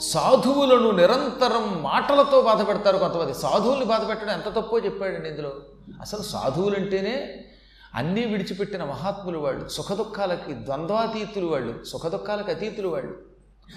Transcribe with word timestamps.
సాధువులను 0.00 0.90
నిరంతరం 0.90 1.82
మాటలతో 1.82 2.42
బాధ 2.42 2.68
పెడతారు 2.68 2.98
కొంతమంది. 2.98 3.34
సాధువుల్ని 3.34 3.86
బాధ 3.86 4.08
పెట్టడం 4.08 4.30
ఎంత 4.30 4.48
తప్పో 4.48 4.78
చెప్పాడండి 4.78 5.28
ఇందులో. 5.28 5.52
అసలు 6.00 6.22
సాధువులంటేనే 6.22 7.44
అన్నీ 7.94 8.24
విడిచిపెట్టిన 8.24 8.84
మహాత్ములు 8.84 9.38
వాళ్ళు 9.38 9.68
సుఖదుఖాలకి 9.68 10.52
ద్వంద్వాతీతులు 10.52 11.46
వాళ్ళు 11.46 11.84
సుఖదుఖాలకు 11.84 12.50
అతీతులు 12.50 12.88
వాళ్ళు. 12.88 13.18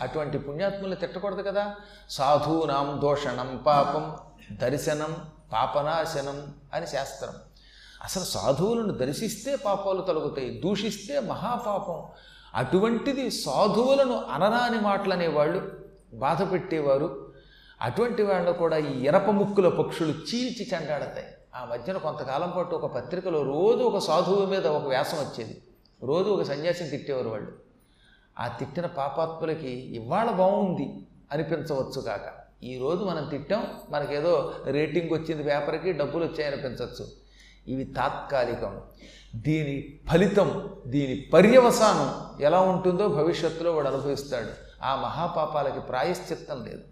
అటువంటి 0.02 0.38
పుణ్యాత్ముల్ని 0.38 0.96
తిట్టకూడదు 0.96 1.42
కదా. 1.42 1.76
సాధూనాం 2.10 3.00
దోషణం 3.02 3.64
పాపం 3.66 4.16
దర్శనం 4.58 5.16
పాపనాశనం 5.54 6.54
అని 6.74 6.88
శాస్త్రం. 6.88 7.34
అసలు 8.04 8.24
సాధువులను 8.24 8.94
దర్శిస్తే 8.94 9.56
పాపాలు 9.56 10.02
తొలగుతాయి 10.02 10.62
దూషిస్తే 10.66 11.20
మహాపాపం. 11.20 12.04
అటువంటిది 12.56 13.32
సాధువులను 13.32 14.24
అనరాని 14.32 14.82
మాటలు 14.82 15.14
అనేవాళ్ళు 15.14 15.83
బాధ 16.14 16.52
పెట్టేవారు 16.52 17.34
అటువంటి 17.82 18.24
వాళ్ళు 18.24 18.52
కూడా 18.52 18.78
ఈ 18.78 19.06
ఎరప 19.06 19.30
ముక్కుల 19.30 19.70
పక్షులు 19.70 20.10
చీల్చి 20.10 20.68
చెండాడతాయి. 20.74 21.26
ఆ 21.56 21.68
మధ్యన 21.72 21.98
కొంతకాలం 21.98 22.54
పాటు 22.58 22.76
ఒక 22.76 22.96
పత్రికలో 22.96 23.42
రోజు 23.42 23.84
ఒక 23.84 23.98
సాధువు 23.98 24.46
మీద 24.46 24.68
ఒక 24.68 24.88
వ్యాసం 24.88 25.18
వచ్చేది. 25.18 25.62
రోజు 26.04 26.30
ఒక 26.30 26.44
సన్యాసిని 26.44 26.90
తిట్టేవారు 26.90 27.30
వాళ్ళు. 27.30 27.52
ఆ 28.40 28.48
తిట్టిన 28.48 28.86
పాపాత్ములకి 28.86 29.70
ఇవాళ 29.70 30.30
బాగుంది 30.30 31.08
అనిపించవచ్చు 31.32 32.02
కాక. 32.02 32.44
ఈరోజు 32.64 33.04
మనం 33.04 33.28
తిట్టాం 33.30 33.68
మనకేదో 33.90 34.54
రేటింగ్ 34.66 35.14
వచ్చింది 35.14 35.44
పేపర్కి 35.44 35.92
డబ్బులు 35.92 36.24
వచ్చాయనిపించవచ్చు 36.24 37.08
ఇవి 37.68 37.84
తాత్కాలికం. 37.84 38.82
దీని 39.36 40.00
ఫలితం 40.12 40.70
దీని 40.88 41.30
పర్యవసానం 41.34 42.42
ఎలా 42.44 42.60
ఉంటుందో 42.60 43.08
భవిష్యత్తులో 43.08 43.72
వాడు 43.72 43.88
అనుభవిస్తాడు. 43.88 44.73
ఆ 44.84 44.96
మహాపాపాలకి 44.96 45.80
ప్రాయశ్చిత్తం 45.80 46.66
లేదు. 46.66 46.84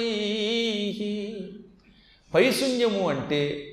పైశూన్యము 2.34 3.10
అంటే 3.10 3.71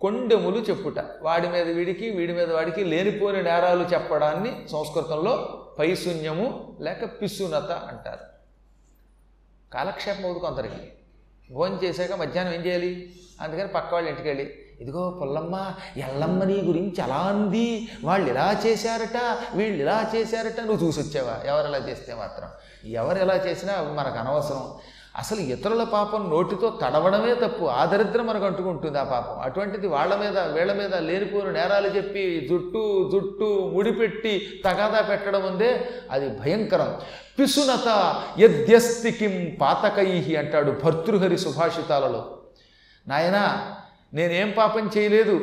కొండెములు 0.00 0.56
చెప్పుట. 0.56 0.94
వాడి 1.22 1.48
మీద 1.48 1.68
వీడికి 1.68 2.10
వీడి 2.10 2.32
మీద 2.32 2.52
వాడికి 2.52 2.84
లేనిపోని 2.84 3.42
నేరాలు 3.42 3.84
చెప్పడాన్ని 3.84 4.68
సంస్కృతంలో 4.72 5.64
పైశూన్యము 5.78 6.76
లేక 6.80 7.22
పిసునత 7.22 7.70
అంటారు. 7.70 8.38
కాలక్షేపం 9.72 10.24
అవుతుంది 10.24 10.40
కొందరికి. 10.40 10.92
భోజనం 11.52 11.80
చేశాక 11.84 12.12
మధ్యాహ్నం 12.12 12.54
ఏం 12.54 12.66
చేయాలి? 12.66 13.12
అందుకని 13.40 13.68
పక్క 13.68 13.94
వాళ్ళ 13.94 14.08
ఇంటికి 14.08 14.28
వెళ్ళి 14.28 14.54
ఇదిగో 14.80 15.18
పుల్లమ్మ 15.22 15.74
ఎల్లమ్మ 15.96 16.44
నీ 16.44 16.60
గురించి 16.60 17.00
అలా 17.00 17.16
అంది. 17.16 17.88
వాళ్ళు 18.04 18.30
ఇలా 18.30 18.62
చేశారట 18.66 19.38
వీళ్ళు 19.54 19.82
ఇలా 19.82 20.12
చేశారట 20.14 20.60
నువ్వు 20.60 20.86
చూసి 20.86 21.00
వచ్చావా 21.00 21.42
ఎవరు 21.44 21.66
ఎలా 21.66 21.78
చేస్తే 21.78 22.14
మాత్రం? 22.14 22.48
ఎవరు 22.90 23.18
ఎలా 23.18 23.36
చేసినా 23.36 23.72
అవి 23.72 23.92
మనకు 23.92 24.18
అనవసరం. 24.18 24.74
అసలు 25.16 25.40
ఇతరుల 25.40 25.84
పాపం 25.84 26.30
నోటితో 26.30 26.78
తడవడమే 26.82 27.34
తప్పు. 27.34 27.64
ఆదరిద్రం 27.64 28.26
మనకు 28.26 28.44
అంటుకుంటుంది 28.44 28.98
ఆ 28.98 29.02
పాపం. 29.02 29.40
అటువంటిది 29.40 29.86
వాళ్ళ 29.86 30.16
మీద 30.16 30.38
వీళ్ళ 30.38 30.72
మీద 30.72 30.94
లేనిపోని 30.94 31.52
నేరాలు 31.52 31.88
చెప్పి 31.88 32.46
జుట్టు 32.50 33.10
జుట్టు 33.12 33.70
ముడిపెట్టి 33.74 34.62
తగాదా 34.64 35.00
పెట్టడం 35.00 35.46
ఉందే 35.46 35.88
అది 36.10 36.28
భయంకరం. 36.28 37.00
పిసునత 37.38 38.22
యద్యస్తి 38.38 39.10
కిం 39.10 39.56
పాతకై 39.60 40.36
అంటాడు 40.38 40.70
భర్తృహరి 40.70 41.38
సుభాషితాలలో. 41.38 42.38
నాయనా 43.08 43.74
నేనేం 44.14 44.54
పాపం 44.58 44.90
చేయలేదు 44.96 45.40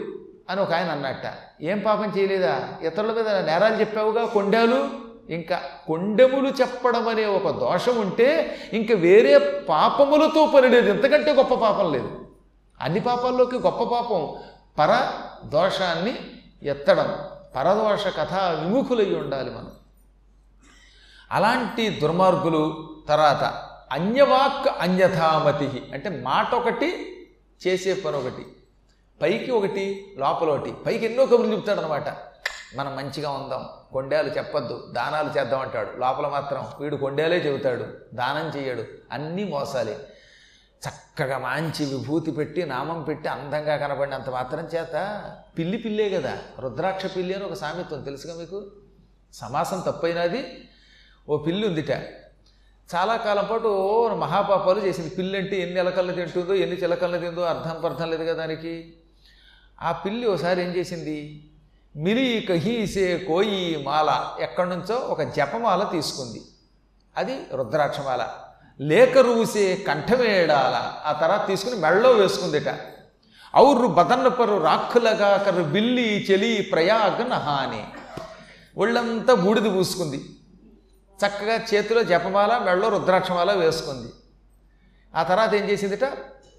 అని 0.50 0.62
ఒక 0.62 0.74
ఆయన 0.74 0.90
అన్నట్ట. 0.90 1.26
ఏం 1.62 1.80
పాపం 1.80 2.14
చేయలేదా? 2.18 2.62
ఇతరుల 2.82 3.12
మీద 3.12 3.30
నేరాలు 3.30 3.76
చెప్పావుగా 3.76 4.26
కొండాలు? 4.26 5.05
ఇంకా 5.30 5.62
కొండెములు 5.88 6.48
చెప్పడం 6.48 7.08
అనే 7.08 7.26
ఒక 7.26 7.50
దోషం 7.50 7.98
ఉంటే 7.98 8.58
ఇంక 8.74 8.92
వేరే 8.92 9.66
పాపములతో 9.70 10.52
పని 10.56 10.70
లేదు. 10.70 10.90
ఎంతకంటే 10.90 11.34
గొప్ప 11.34 11.54
పాపం 11.54 11.92
లేదు. 11.92 12.28
అన్ని 12.82 13.00
పాపాల్లోకి 13.00 13.56
గొప్ప 13.56 13.84
పాపం. 13.84 14.36
పర 14.80 15.12
దోషాన్ని 15.46 16.20
ఎత్తడం. 16.64 17.20
పరదోష 17.56 18.08
కథ 18.08 18.34
విముఖులై 18.34 19.16
ఉండాలి 19.16 19.50
మనం. 19.50 19.72
అలాంటి 21.32 21.90
దుర్మార్గులు 21.90 22.90
తర్వాత 23.10 23.44
అన్యవాక్ 23.92 24.76
అన్యథామతి 24.82 25.84
అంటే 25.94 26.10
మాట 26.10 26.56
ఒకటి 26.56 27.18
చేసే 27.68 27.94
పని 27.94 28.18
ఒకటి. 28.18 28.46
పైకి 29.22 29.52
ఒకటి 29.52 30.16
లోపల 30.18 30.50
ఒకటి. 30.50 30.72
పైకి 30.72 31.06
ఎన్నో 31.06 31.26
కబుర్లు 31.26 31.56
చెప్తాడనమాట 31.56 32.10
మనం 32.76 32.96
మంచిగా 32.96 33.30
ఉందాం. 33.30 33.70
కొండేలు 33.96 34.30
చెప్పొద్దు 34.30 34.76
దానాలు 34.92 35.30
చేద్దామంటాడు 35.38 35.92
లోపల 35.98 36.28
మాత్రం 36.28 36.66
వీడు 36.80 36.96
కొండేలే 36.96 37.38
చెబుతాడు 37.38 37.86
దానం 38.14 38.48
చేయడు 38.56 38.84
అన్నీ 39.12 39.44
మోసాలే. 39.44 39.96
చక్కగా 40.86 41.38
మంచి 41.38 41.86
విభూతి 41.86 42.32
పెట్టి 42.32 42.66
నామం 42.66 43.04
పెట్టి 43.04 43.30
అందంగా 43.30 43.78
కనబడినంత 43.78 44.30
మాత్రం 44.30 44.64
చేత 44.76 44.96
పిల్లి 45.58 45.78
పిల్లే 45.78 46.10
కదా. 46.10 46.34
రుద్రాక్ష 46.60 47.06
పిల్లి 47.16 47.34
అని 47.34 47.44
ఒక 47.44 47.54
సామెత్వం 47.54 48.02
తెలుసుగా 48.04 48.36
మీకు? 48.36 48.60
సమాసం 49.34 49.80
తప్పైనది. 49.80 50.42
ఓ 51.30 51.38
పిల్లి 51.38 51.68
ఉందిట. 51.68 51.92
చాలా 52.96 53.16
కాలం 53.18 53.48
పాటు 53.52 53.68
ఓ 53.68 54.16
మహాపాపాలు 54.16 54.80
చేసింది. 54.80 55.10
పిల్లి 55.10 55.38
అంటే 55.38 55.56
ఎన్ని 55.62 55.80
ఎలకల్ని 55.80 56.16
తింటుందో 56.16 56.54
ఎన్ని 56.54 56.76
చిలకల్ని 56.76 57.20
తిందో 57.20 57.42
అర్థం 57.42 57.82
పర్థం 57.82 58.10
లేదు 58.12 58.24
కదా 58.24 58.34
దానికి. 58.34 58.94
ఆ 59.82 59.92
పిల్లి 59.92 60.28
ఒకసారి 60.28 60.62
ఏం 60.62 60.70
చేసింది? 60.76 61.50
మిలి 61.96 62.46
కహీసే 62.50 63.18
కోయి 63.18 63.84
మాల. 63.86 64.30
ఎక్కడి 64.40 64.70
నుంచో 64.70 64.96
ఒక 64.96 65.22
జపమాల 65.22 65.84
తీసుకుంది. 65.84 66.42
అది 67.18 67.44
రుద్రాక్షమాల. 67.54 68.28
లేక 68.82 69.18
రూసే 69.18 69.76
కంఠమేడాల. 69.88 71.02
ఆ 71.06 71.12
తర్వాత 71.12 71.48
తీసుకుని 71.48 71.76
మెళ్ళలో 71.76 72.12
వేసుకుందిట. 72.12 72.80
ఔర్రు 73.56 73.88
బదన్నపరు 73.88 74.58
రాక్కులగా 74.58 75.38
కరు 75.38 75.64
బిల్లి 75.64 76.28
చెలి 76.32 76.70
ప్రయాగ 76.72 77.28
నహాని. 77.28 77.88
ఒళ్ళంతా 78.78 79.34
బూడిద 79.34 79.76
పూసుకుంది. 79.76 80.18
చక్కగా 81.26 81.56
చేతిలో 81.74 82.04
జపమాల 82.04 82.58
మెళ్ళలో 82.58 82.90
రుద్రాక్షమాల 82.90 83.54
వేసుకుంది. 83.54 84.14
ఆ 85.16 85.24
తర్వాత 85.24 85.54
ఏం 85.54 85.70
చేసిందిట? 85.70 86.04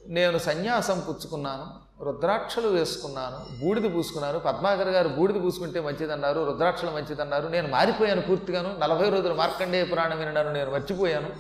నేను 0.09 0.39
సన్యాసం 0.39 1.03
పుచ్చుకున్నాను. 1.09 1.86
రుద్రాక్షలు 2.03 2.69
వేసుకున్నాను 2.69 3.61
బూడిద 3.61 3.95
పూసుకున్నాను. 3.95 4.39
పద్మాకర్ 4.39 4.89
గారు 4.89 5.09
బూడిద 5.09 5.43
పూసుకుంటే 5.43 5.81
మంచిదన్నారు 5.81 6.47
రుద్రాక్షలు 6.47 6.91
మంచిదన్నారు. 6.91 7.49
నేను 7.49 7.69
మారిపోయాను 7.69 8.21
పూర్తిగాను. 8.21 8.77
నలభై 8.79 9.11
రోజులు 9.11 9.35
మార్కండేయ 9.35 9.85
పురాణం 9.85 10.19
వినడాను 10.19 10.53
నేను 10.53 10.71
మర్చిపోయాను. 10.71 11.31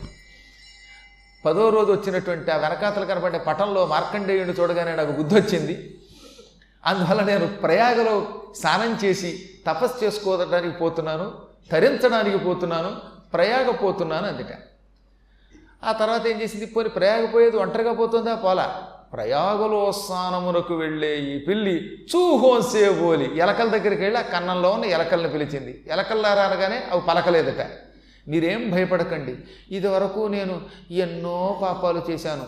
పదో 1.44 1.68
రోజు 1.68 1.92
వచ్చినటువంటి 1.92 2.50
ఆ 2.50 2.56
వెనకాతలు 2.56 3.04
కనబడే 3.04 3.38
పటంలో 3.38 3.86
మార్కండేయుని 3.86 4.52
చూడగానే 4.52 4.96
నాకు 4.96 5.12
బుద్ధి 5.12 5.34
వచ్చింది 5.34 6.00
అందువల్ల 6.86 7.22
నేను 7.22 7.46
ప్రయాగలో 7.46 8.32
స్నానం 8.56 8.98
చేసి 9.04 9.50
తపస్సు 9.66 10.04
చేసుకోవడానికి 10.04 10.78
పోతున్నాను 10.78 11.32
తరించడానికి 11.72 12.38
పోతున్నాను 12.38 12.96
ప్రయాగ 13.32 13.70
పోతున్నాను 13.70 14.26
అందుట. 14.28 14.52
ఆ 15.84 15.92
తర్వాత 15.92 16.26
ఏం 16.26 16.42
చేసింది? 16.42 16.66
పోని 16.66 16.88
ప్రయాగ 16.88 17.26
పోయేది 17.26 17.56
ఒంటరిగా 17.56 17.92
పోతుందా? 17.92 18.34
పోలా. 18.34 18.92
ప్రయాగలోత్సానమునకు 19.16 20.74
వెళ్ళే 20.74 21.18
ఈ 21.18 21.38
పిల్లి 21.38 21.74
చూహోన్సేబోలి 22.16 23.38
ఎలకల 23.38 23.68
దగ్గరికి 23.68 24.02
వెళ్ళి 24.02 24.18
ఆ 24.18 24.22
కన్నంలో 24.22 24.70
ఉన్న 24.70 24.84
ఎలకల్ని 24.84 25.28
పిలిచింది. 25.28 25.84
ఎలకల్లారా 25.90 26.42
అనగానే 26.42 26.82
అవి 26.92 27.00
పలకలేదట. 27.08 27.66
మీరేం 28.28 28.70
భయపడకండి. 28.70 29.34
ఇదివరకు 29.76 30.26
నేను 30.26 30.60
ఎన్నో 30.90 31.58
పాపాలు 31.62 32.02
చేశాను. 32.10 32.44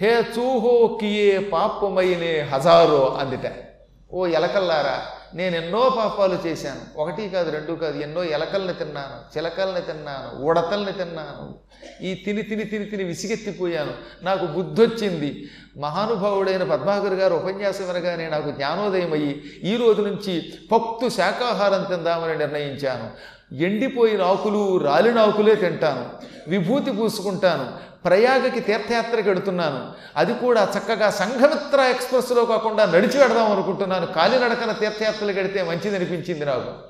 హే 0.00 0.24
చూహో 0.38 0.98
కియే 1.00 1.38
పాపమైనే 1.38 2.40
హజారో 2.40 3.16
అందిట. 3.20 3.69
ఓ 4.12 4.26
ఎలకల్లారా 4.26 5.02
నేను 5.34 5.56
ఎన్నో 5.56 5.94
పాపాలు 5.96 6.38
చేశాను. 6.46 6.98
ఒకటి 6.98 7.28
కాదు 7.28 7.50
రెండు 7.50 7.72
కాదు 7.72 7.98
ఎన్నో 7.98 8.24
ఎలకల్ని 8.24 8.74
తిన్నాను 8.74 9.38
చిలకల్ని 9.38 9.80
తిన్నాను 9.80 10.44
ఉడతల్ని 10.44 10.92
తిన్నాను. 10.92 11.54
ఈ 12.02 12.14
తిని 12.14 12.42
తిని 12.42 12.64
తిని 12.64 12.84
తిని 12.84 13.04
విసిగెత్తిపోయాను. 13.04 13.92
నాకు 14.22 14.46
బుద్ధి 14.46 14.82
వచ్చింది 14.82 15.50
మహానుభావుడైన 15.76 16.64
పద్మాకర్ 16.64 17.12
గారు 17.12 17.34
ఉపన్యాసం 17.34 17.86
వినగానే 17.86 18.28
నాకు 18.28 18.50
జ్ఞానోదయం 18.50 19.12
అయ్యి 19.12 19.42
ఈ 19.64 19.76
రోజు 19.76 20.02
నుంచి 20.02 20.52
పక్తు 20.72 21.08
శాకాహారం 21.08 21.84
తిందామని 21.84 22.38
నిర్ణయించాను. 22.38 23.39
ఎండిపోయిన 23.52 24.22
ఆకులు 24.22 24.76
రాలిన 24.76 25.18
ఆకులే 25.18 25.54
తింటాను. 25.54 26.06
విభూతి 26.50 26.92
పూసుకుంటాను. 26.92 27.90
ప్రయాగకి 28.04 28.60
తీర్థయాత్రకి 28.60 29.28
వెడుతున్నాను 29.28 29.86
అది 30.16 30.34
కూడా 30.34 30.72
చక్కగా 30.78 31.10
సంఘమిత్ర 31.10 31.80
ఎక్స్ప్రెస్లో 31.80 32.44
కాకుండా 32.44 32.86
నడిచి 32.86 33.18
వెడదాం 33.18 33.52
అనుకుంటున్నాను. 33.52 34.06
కాలినడకన 34.06 34.72
తీర్థయాత్రలు 34.72 35.32
గడితే 35.32 35.62
మంచిది 35.62 35.96
అనిపించింది 35.96 36.44
నాకు. 36.44 36.89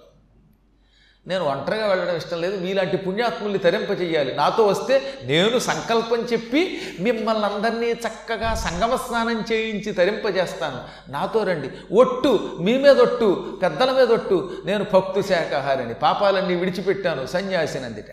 నేను 1.31 1.45
ఒంటరిగా 1.45 1.87
వెళ్ళడం 1.87 2.17
ఇష్టం 2.17 2.39
లేదు. 2.41 2.57
మీలాంటి 2.65 2.97
పుణ్యాత్ముల్ని 3.05 3.59
తరింపచేయాలి 3.67 4.33
నాతో 4.37 4.63
వస్తే 4.67 4.95
నేను 5.25 5.59
సంకల్పం 5.59 6.21
చెప్పి 6.33 6.63
మిమ్మల్ని 7.01 7.47
అందరినీ 7.47 7.91
చక్కగా 8.07 8.51
సంగమ 8.65 8.97
స్నానం 8.97 9.45
చేయించి 9.53 9.93
తరింపజేస్తాను. 9.93 10.81
నాతో 11.13 11.43
రండి. 11.43 11.71
ఒట్టు 11.95 12.33
మీ 12.61 12.75
మీద 12.79 12.99
ఒట్టు 13.01 13.59
పెద్దల 13.63 13.91
మీద 13.93 14.11
ఒట్టు 14.13 14.39
నేను 14.65 14.87
భక్తు 14.95 15.21
శాఖాహారిని 15.21 15.95
పాపాలన్నీ 15.95 16.55
విడిచిపెట్టాను 16.55 17.27
సన్యాసినందిట 17.27 18.11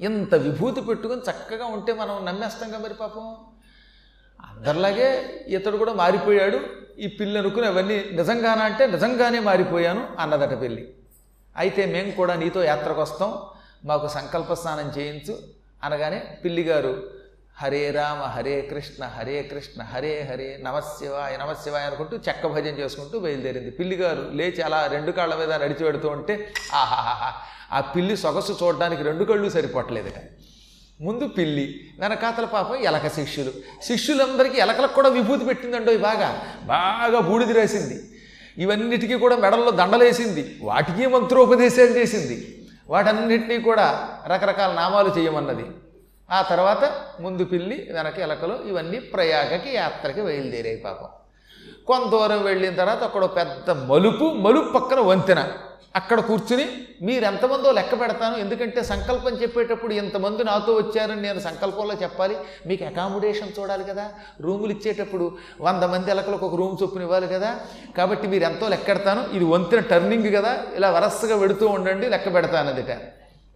ఇంత 0.00 0.34
విభూతి 0.34 0.80
పెట్టుకొని 0.80 1.20
చక్కగా 1.30 1.66
ఉంటే 1.66 1.92
మనం 1.92 2.16
నమ్మేస్తాంగా 2.24 2.78
మరి 2.78 2.94
పాపం. 2.94 3.26
అందరిలాగే 4.50 5.08
ఇతడు 5.48 5.76
కూడా 5.76 5.92
మారిపోయాడు. 5.92 6.60
ఈ 6.98 7.06
పిల్లి 7.06 7.38
అనుకుని 7.38 7.66
అవన్నీ 7.66 7.96
నిజంగానా 8.12 8.62
అంటే 8.62 8.86
నిజంగానే 8.86 9.38
మారిపోయాను 9.38 10.02
అన్నదట 10.18 10.60
పెళ్ళి. 10.60 10.84
అయితే 11.56 11.86
మేము 11.86 12.10
కూడా 12.10 12.34
నీతో 12.34 12.64
యాత్రకు 12.64 13.00
వస్తాం 13.00 13.32
మాకు 13.84 14.08
సంకల్ప 14.08 14.52
స్నానం 14.52 14.92
చేయించు 14.98 15.38
అనగానే 15.84 16.18
పిల్లిగారు 16.44 17.16
హరే 17.62 17.90
రామ 17.90 18.22
హరే 18.22 18.62
కృష్ణ 18.62 19.04
హరే 19.04 19.42
కృష్ణ 19.42 19.82
హరే 19.82 20.28
హరే 20.30 20.58
నమశివాయ 20.62 21.36
నమశివాయ 21.36 21.82
అనుకుంటూ 21.82 22.16
చెక్క 22.16 22.46
భజన 22.46 22.74
చేసుకుంటూ 22.78 23.18
బయలుదేరింది. 23.18 23.70
పిల్లిగారు 23.70 24.30
లేచి 24.32 24.62
అలా 24.62 24.86
రెండు 24.86 25.12
కాళ్ళ 25.12 25.34
మీద 25.34 25.52
నడిచి 25.52 25.84
పెడుతూ 25.84 26.08
ఉంటే 26.08 26.52
ఆహాహా 26.74 27.32
ఆ 27.72 27.80
పిల్లి 27.80 28.16
సొగసు 28.16 28.58
చూడడానికి 28.64 29.02
రెండు 29.02 29.24
కళ్ళు 29.24 29.48
సరిపోవట్లేదట. 29.48 30.18
ముందు 31.00 31.28
పిల్లి 31.28 31.80
వెనకాతల 31.98 32.44
పాపం 32.44 32.76
ఎలక 32.76 33.08
శిష్యులు. 33.08 33.52
శిష్యులందరికీ 33.82 34.58
ఎలకలకు 34.60 34.94
కూడా 34.94 35.08
విభూతి 35.08 35.44
పెట్టిందండో 35.44 35.98
బాగా. 35.98 36.42
బాగా 36.64 37.20
బూడిది 37.20 37.52
రాసింది. 37.52 38.15
ఇవన్నిటికీ 38.58 39.14
కూడా 39.14 39.36
మెడల్లో 39.36 39.70
దండలేసింది. 39.70 40.58
వాటికి 40.62 41.06
మంత్రోపదేశాలు 41.06 41.88
చేసింది. 41.88 42.68
వాటన్నిటినీ 42.88 43.58
కూడా 43.58 44.08
రకరకాల 44.26 44.72
నామాలు 44.72 45.14
చేయమన్నది. 45.18 45.64
ఆ 46.30 46.42
తర్వాత 46.42 46.92
ముందు 47.20 47.44
పిల్లి 47.44 47.88
వెనక 47.92 48.18
ఎలకలు 48.18 48.58
ఇవన్నీ 48.66 48.98
ప్రయాగకి 48.98 49.70
యాత్రకి 49.74 50.22
బయలుదేరాయి 50.22 50.76
పాపం. 50.76 51.08
కొంత 51.86 52.10
దూరం 52.10 52.44
వెళ్ళిన 52.44 52.74
తర్వాత 52.74 53.02
అక్కడ 53.02 53.24
ఒక 53.24 53.36
పెద్ద 53.36 53.70
మలుపు 53.70 54.24
మలుపు 54.24 54.78
పక్కన 54.78 55.00
వంతెన. 55.00 55.48
అక్కడ 55.96 56.20
కూర్చుని 56.20 56.66
మీరు 57.02 57.24
ఎంతమందో 57.24 57.72
లెక్క 57.72 58.00
పెడతాను. 58.00 58.36
ఎందుకంటే 58.36 58.82
సంకల్పం 58.82 59.32
చెప్పేటప్పుడు 59.32 59.94
ఇంతమంది 59.94 60.44
నాతో 60.44 60.72
వచ్చారని 60.72 61.22
నేను 61.22 61.40
సంకల్పంలో 61.40 61.94
చెప్పాలి. 61.94 62.36
మీకు 62.66 62.84
అకామిడేషన్ 62.84 63.60
చూడాలి 63.60 63.84
కదా. 63.84 64.08
రూములు 64.40 64.70
ఇచ్చేటప్పుడు 64.70 65.36
వంద 65.60 65.82
మంది 65.82 66.10
ఎలకలకు 66.10 66.46
ఒక 66.46 66.54
రూమ్ 66.54 66.76
చొప్పున 66.82 67.02
ఇవ్వాలి 67.02 67.28
కదా. 67.28 67.56
కాబట్టి 67.96 68.28
మీరు 68.28 68.44
ఎంతో 68.44 68.68
లెక్కెడతాను 68.68 69.24
ఇది 69.32 69.44
వంతెన 69.44 69.80
టర్నింగ్ 69.80 70.34
కదా. 70.34 70.58
ఇలా 70.74 70.90
వరసగా 70.90 71.36
వెడుతూ 71.36 71.66
ఉండండి 71.66 72.08
లెక్క 72.08 72.34
పెడతాను 72.34 72.68
అదిట 72.68 72.98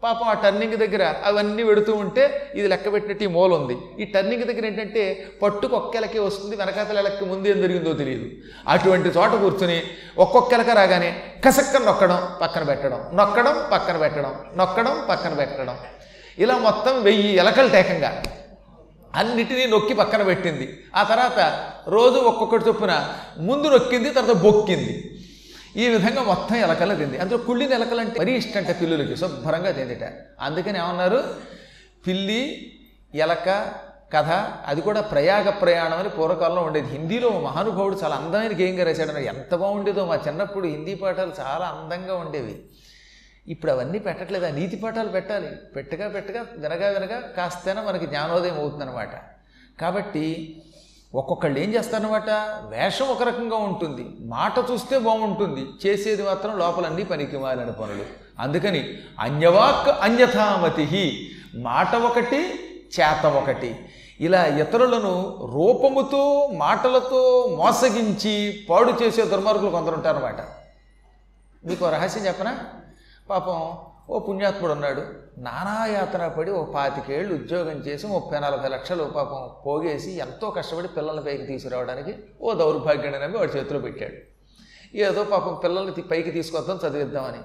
పాపం 0.02 0.28
ఆ 0.28 0.32
టర్నింగ్ 0.32 0.76
దగ్గర 0.76 1.14
అవన్నీ 1.24 1.64
పెడుతూ 1.64 1.92
ఉంటే 1.94 2.52
ఇది 2.54 2.68
లెక్క 2.68 2.92
పెట్టినట్టు 2.92 3.24
ఈ 3.24 3.26
మూల 3.26 3.50
ఉంది. 3.54 3.74
ఈ 4.02 4.04
టర్నింగ్ 4.04 4.44
దగ్గర 4.44 4.66
ఏంటంటే 4.66 5.02
పట్టుకు 5.42 5.76
ఒక్కెలకే 5.76 6.18
వస్తుంది 6.18 6.56
వెనకాతల 6.56 6.98
ఎలక్కి 6.98 7.24
ముందు 7.24 7.48
ఏం 7.48 7.60
జరిగిందో 7.62 7.92
తెలియదు. 7.92 8.26
అటువంటి 8.68 9.08
చోట 9.08 9.30
కూర్చుని 9.30 9.82
ఒక్కొక్కలక 10.18 10.70
రాగానే 10.70 11.10
కసక్క 11.44 11.76
నొక్కడం 11.76 12.18
పక్కన 12.42 12.62
పెట్టడం 12.62 13.00
నొక్కడం 13.14 13.56
పక్కన 13.72 13.96
పెట్టడం 13.98 14.34
నొక్కడం 14.56 15.06
పక్కన 15.10 15.34
పెట్టడం. 15.34 15.76
ఇలా 16.38 16.58
మొత్తం 16.58 17.02
వెయ్యి 17.02 17.36
ఎలకలు 17.36 17.68
టేకంగా 17.68 18.22
అన్నిటినీ 19.14 19.66
నొక్కి 19.66 19.94
పక్కన 19.94 20.22
పెట్టింది. 20.22 20.66
ఆ 20.96 21.02
తర్వాత 21.02 21.40
రోజు 21.88 22.18
ఒక్కొక్కటి 22.18 22.64
చొప్పున 22.68 22.92
ముందు 23.38 23.68
నొక్కింది 23.68 24.10
తర్వాత 24.10 24.36
బొక్కింది. 24.36 25.19
ఈ 25.76 25.88
విధంగా 25.88 26.22
మొత్తం 26.22 26.56
ఎలకలు 26.56 26.94
తింది 26.94 27.18
అందులో 27.18 27.38
కుళ్ళిన 27.38 27.72
ఎలకలు 27.72 28.00
అంటే 28.00 28.20
మరీ 28.20 28.32
ఇష్టంట 28.32 28.68
పిల్లులకి. 28.68 29.16
శుభ్రంగా 29.16 29.70
తిందిట. 29.70 30.12
అందుకని 30.40 30.78
ఏమన్నారు? 30.78 31.34
పిల్లి 32.06 32.72
ఎలక 33.14 33.72
కథ 34.12 34.28
అది 34.66 34.80
కూడా 34.80 35.00
ప్రయాగ 35.00 35.50
ప్రయాణం 35.50 35.98
అని 35.98 36.08
పూర్వకాలంలో 36.08 36.62
ఉండేది. 36.62 36.88
హిందీలో 36.88 37.40
మహానుభావుడు 37.40 37.96
చాలా 38.04 38.16
అందమైన 38.16 38.58
గేయంగా 38.58 38.84
రాశాడు. 38.84 39.18
ఎంత 39.18 39.54
బాగుండేదో 39.54 40.06
మా 40.06 40.14
చిన్నప్పుడు 40.14 40.66
హిందీ 40.66 40.94
పాఠాలు 40.94 41.32
చాలా 41.40 41.66
అందంగా 41.66 42.14
ఉండేవి. 42.14 42.62
ఇప్పుడు 43.48 43.72
అవన్నీ 43.72 43.98
పెట్టట్లేదు. 43.98 44.46
ఆ 44.46 44.50
నీతి 44.50 44.76
పాఠాలు 44.76 45.08
పెట్టాలి. 45.08 45.48
పెట్టగా 45.76 46.08
పెట్టగా 46.08 46.46
వినగా 46.56 46.88
వినగా 46.88 47.20
కాస్తేనే 47.36 47.80
మనకి 47.80 48.06
జ్ఞానోదయం 48.06 48.54
అవుతుందన్నమాట. 48.54 49.10
కాబట్టి 49.80 50.62
ఒక్కొక్కళ్ళు 51.14 51.58
ఏం 51.58 51.74
చేస్తారనమాట 51.74 52.30
వేషం 52.68 53.04
ఒక 53.04 53.22
రకంగా 53.22 53.56
ఉంటుంది. 53.56 54.16
మాట 54.20 54.52
చూస్తే 54.70 54.98
బాగుంటుంది. 54.98 55.66
చేసేది 55.86 56.22
మాత్రం 56.22 56.58
లోపలన్నీ 56.58 57.04
పనికి 57.04 57.38
మారిన 57.38 57.70
పనులు. 57.70 58.04
అందుకని 58.38 58.98
అన్యవాక్ 59.20 59.88
అన్యథామతి 60.02 61.30
మాట 61.54 61.94
ఒకటి 61.94 62.38
చేత 63.00 63.26
ఒకటి. 63.26 63.88
ఇలా 64.20 64.46
ఇతరులను 64.46 65.38
రూపముతో 65.54 66.50
మాటలతో 66.54 67.54
మోసగించి 67.58 68.66
పాడు 68.70 68.92
చేసే 69.02 69.22
దుర్మార్గులు 69.22 69.70
కొందరు 69.70 69.94
ఉంటారన్నమాట. 69.94 70.40
మీకు 71.66 71.88
రహస్యం 71.88 72.26
చెప్పనా? 72.26 72.58
పాపం 73.30 73.72
ఓ 74.10 74.18
పుణ్యాత్ముడు 74.18 74.72
ఉన్నాడు. 74.72 75.19
నానాయాతన 75.38 76.28
పడి 76.28 76.50
ఓ 76.50 76.64
పాతికేళ్ళు 76.64 77.34
ఉద్యోగం 77.34 77.76
చేసి 77.76 78.06
ముప్పై 78.06 78.40
నలభై 78.40 78.68
లక్షలు 78.68 79.04
పాపం 79.04 79.50
పోగేసి 79.66 80.10
ఎంతో 80.10 80.50
కష్టపడి 80.50 80.88
పిల్లల్ని 80.88 81.24
పైకి 81.24 81.46
తీసుకురావడానికి 81.46 82.14
ఓ 82.40 82.52
దౌర్భాగ్యాన్ని 82.52 83.20
నమ్మి 83.20 83.38
వాడి 83.38 83.58
చేతిలో 83.58 83.80
పెట్టాడు. 83.80 84.14
ఏదో 84.96 85.24
పాపం 85.24 85.60
పిల్లల్ని 85.64 86.02
పైకి 86.02 86.30
తీసుకొద్దాం 86.30 86.78
చదివిద్దామని. 86.88 87.38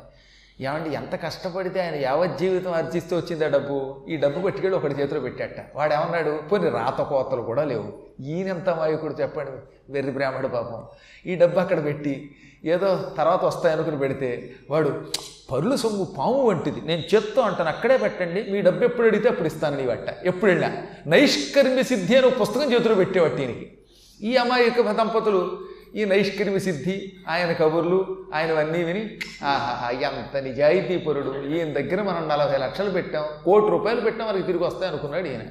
ఏమండి 0.63 0.89
ఎంత 0.89 1.23
కష్టపడితే 1.23 1.81
ఆయన 1.81 1.95
యావత్ 1.95 2.37
జీవితం 2.37 2.73
అర్జిస్తూ 2.73 3.17
ఆ 3.17 3.47
డబ్బు? 3.47 4.05
ఈ 4.09 4.17
డబ్బు 4.17 4.41
పట్టుకెళ్ళి 4.41 4.77
ఒకటి 4.77 4.93
చేతిలో 4.93 5.19
పెట్టాట. 5.19 5.49
వాడు 5.75 5.93
ఏమన్నాడు 5.93 6.49
కొన్ని 6.49 6.69
రాత 6.69 7.01
కోతలు 7.01 7.41
కూడా 7.41 7.63
లేవు. 7.63 7.93
ఈయనంత 8.21 8.69
మాయకుడు 8.69 9.13
చెప్పండి? 9.13 9.51
వెర్రి 9.91 10.11
బ్రాహ్మడు 10.11 10.47
పాపం. 10.47 10.85
ఈ 11.25 11.35
డబ్బు 11.35 11.59
అక్కడ 11.59 11.83
పెట్టి 11.83 12.35
ఏదో 12.65 13.11
తర్వాత 13.17 13.45
వస్తాయనుకుని 13.45 13.97
పెడితే 13.97 14.53
వాడు 14.69 15.05
పరుల 15.51 15.75
సొమ్ము 15.75 16.05
పాము 16.05 16.47
వంటిది. 16.47 16.81
నేను 16.81 17.15
చేత్తో 17.15 17.41
అంటాను 17.41 17.69
అక్కడే 17.69 17.97
పెట్టండి. 17.97 18.51
మీ 18.51 18.61
డబ్బు 18.61 18.83
ఎప్పుడు 18.83 19.07
అడిగితే 19.07 19.29
అప్పుడు 19.29 19.47
ఇస్తాను 19.47 19.77
నీ 19.77 19.85
వట్ట 19.85 20.17
ఎప్పుడు 20.23 20.51
వెళ్ళా? 20.51 20.83
నైష్కర్మ్య 21.07 21.83
సిద్ధి 21.83 22.15
అని 22.15 22.27
ఒక 22.27 22.41
పుస్తకం 22.41 22.73
చేతిలో 22.73 22.95
పెట్టేవాటి 22.95 23.41
ఈయనకి 23.41 23.77
ఈ 24.21 24.35
అమాయక 24.35 24.91
దంపతులు 24.91 25.59
ఈ 25.95 26.05
నైష్కర్మ్య 26.05 26.59
సిద్ధి 26.59 27.13
ఆయన 27.29 27.51
కబుర్లు 27.51 28.17
ఆయనవన్నీ 28.33 28.83
విని 28.83 29.17
ఆహాహా 29.43 29.89
ఎంత 29.89 30.37
నిజాయితీ 30.37 30.97
పరుడు. 30.97 31.47
ఈయన 31.47 31.73
దగ్గర 31.73 32.01
మనం 32.01 32.27
నలభై 32.27 32.57
లక్షలు 32.57 32.89
పెట్టాం. 32.89 33.23
కోటి 33.45 33.69
రూపాయలు 33.69 34.01
పెట్టాం 34.01 34.27
మనకి 34.27 34.43
తిరిగి 34.43 34.63
వస్తాయి 34.63 34.87
అనుకున్నాడు 34.87 35.27
ఈయన. 35.27 35.41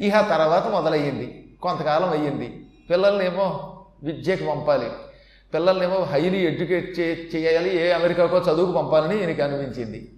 ఇహ 0.00 0.20
తర్వాత 0.20 0.66
మొదలయ్యింది. 0.66 1.56
కొంతకాలం 1.62 2.10
అయ్యింది. 2.10 2.66
పిల్లల్నేమో 2.90 3.70
విద్యకు 4.02 4.44
పంపాలి. 4.44 4.86
పిల్లల్నేమో 5.54 6.02
హైలీ 6.02 6.38
ఎడ్యుకేట్ 6.38 7.00
చే 7.00 7.30
చేయాలి 7.34 7.82
ఏ 7.82 7.92
అమెరికాకో 7.92 8.38
చదువుకు 8.38 8.72
పంపాలని 8.72 9.20
ఈయనకి 9.20 9.42
అనిపించింది. 9.42 10.12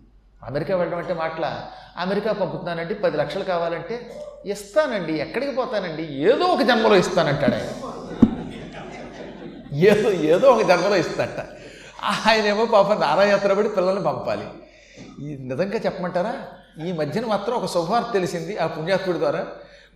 అమెరికా 0.44 0.76
వెళ్ళడం 0.76 0.98
అంటే 0.98 1.14
మాటల 1.14 1.62
అమెరికా 1.98 2.32
పంపుతున్నానండి 2.32 2.94
పది 2.94 3.16
లక్షలు 3.16 3.44
కావాలంటే 3.44 4.12
ఇస్తానండి 4.46 5.12
ఎక్కడికి 5.12 5.52
పోతానండి 5.52 6.02
ఏదో 6.02 6.46
ఒక 6.46 6.62
జన్మలో 6.62 6.96
ఇస్తానంటాడు 6.96 7.54
ఆయన. 7.54 7.68
ఏదో 9.74 10.10
ఏదో 10.10 10.48
ఒక 10.48 10.62
జన్మలో 10.62 10.96
ఇస్తాట 10.96 11.40
ఆయనేమో 12.26 12.66
పాప 12.66 12.92
నారాయాత్ర 12.92 13.54
పడి 13.54 13.68
పిల్లల్ని 13.68 14.04
పంపాలి. 14.04 14.44
ఈ 15.22 15.38
నిజంగా 15.40 15.78
చెప్పమంటారా? 15.78 16.34
ఈ 16.86 16.92
మధ్యన 16.92 17.26
మాత్రం 17.26 17.56
ఒక 17.56 17.66
శుభవార్త 17.66 18.12
తెలిసింది 18.12 18.58
ఆ 18.58 18.66
పుణ్యాత్ముడి 18.66 19.18
ద్వారా. 19.18 19.46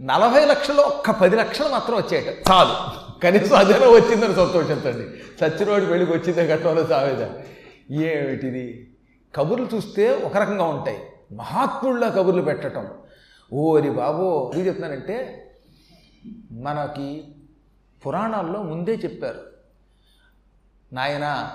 నలభై 0.01 0.45
లక్షల్లో 0.45 0.83
ఒక్క 0.83 1.11
పది 1.11 1.37
లక్షలు 1.37 1.69
మాత్రం 1.69 1.97
వచ్చేయట 1.97 2.51
చాలు. 2.51 3.10
కనీసం 3.23 3.57
అదేనా 3.57 3.87
వచ్చిందని 3.87 4.35
సంతోషించండి 4.35 5.07
చచ్చినోడి 5.45 5.87
పెళ్ళికి 5.87 6.13
వచ్చిందే 6.13 6.57
ఘట్టంలో 6.57 6.87
సావేదా? 6.87 7.31
ఏమిటిది? 7.91 8.91
కబుర్లు 9.35 9.69
చూస్తే 9.75 10.23
ఒక 10.25 10.37
రకంగా 10.37 10.65
ఉంటాయి. 10.65 10.99
మహాత్ముళ్ళ 11.35 12.09
కబుర్లు 12.09 12.43
పెట్టడం 12.43 12.91
ఓరి 13.53 13.91
బాబో 13.91 14.51
ఎందుకు 14.55 14.69
చెప్తున్నానంటే 14.69 15.47
మనకి 16.53 17.25
పురాణాల్లో 18.07 18.63
ముందే 18.63 18.95
చెప్పారు. 18.95 19.41
నాయన 20.93 21.51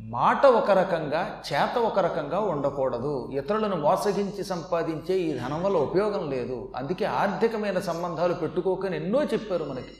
మాట 0.00 0.46
ఒక 0.46 0.70
రకంగా 0.70 1.42
చేత 1.52 1.78
ఒక 1.78 1.98
రకంగా 1.98 2.40
ఉండకూడదు. 2.40 3.30
ఇతరులను 3.32 3.76
మోసగించి 3.76 4.44
సంపాదించే 4.44 5.18
ఈ 5.18 5.38
ధనం 5.38 5.62
వల్ల 5.62 5.76
ఉపయోగం 5.76 6.30
లేదు. 6.30 6.72
అందుకే 6.76 7.04
ఆర్థికమైన 7.04 7.78
సంబంధాలు 7.78 8.34
పెట్టుకోకని 8.34 8.96
ఎన్నో 8.96 9.24
చెప్పారు 9.24 9.64
మనకి. 9.64 9.94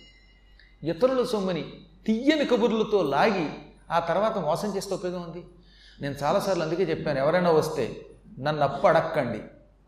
ఇతరుల 0.84 1.24
సొమ్ముని 1.24 1.64
తీయని 2.06 2.44
కబుర్లతో 2.44 3.02
లాగి 3.02 3.48
ఆ 3.90 3.98
తర్వాత 3.98 4.38
మోసం 4.38 4.76
చేస్తే 4.76 4.94
ఉపయోగం 4.94 5.22
ఉంది? 5.22 5.44
నేను 6.00 6.14
చాలాసార్లు 6.22 6.62
అందుకే 6.62 6.82
చెప్పాను 6.82 7.18
ఎవరైనా 7.18 7.50
వస్తే 7.50 8.06
నన్ను 8.38 8.62
అప్పు 8.62 8.86
అడక్కండి. 8.86 9.40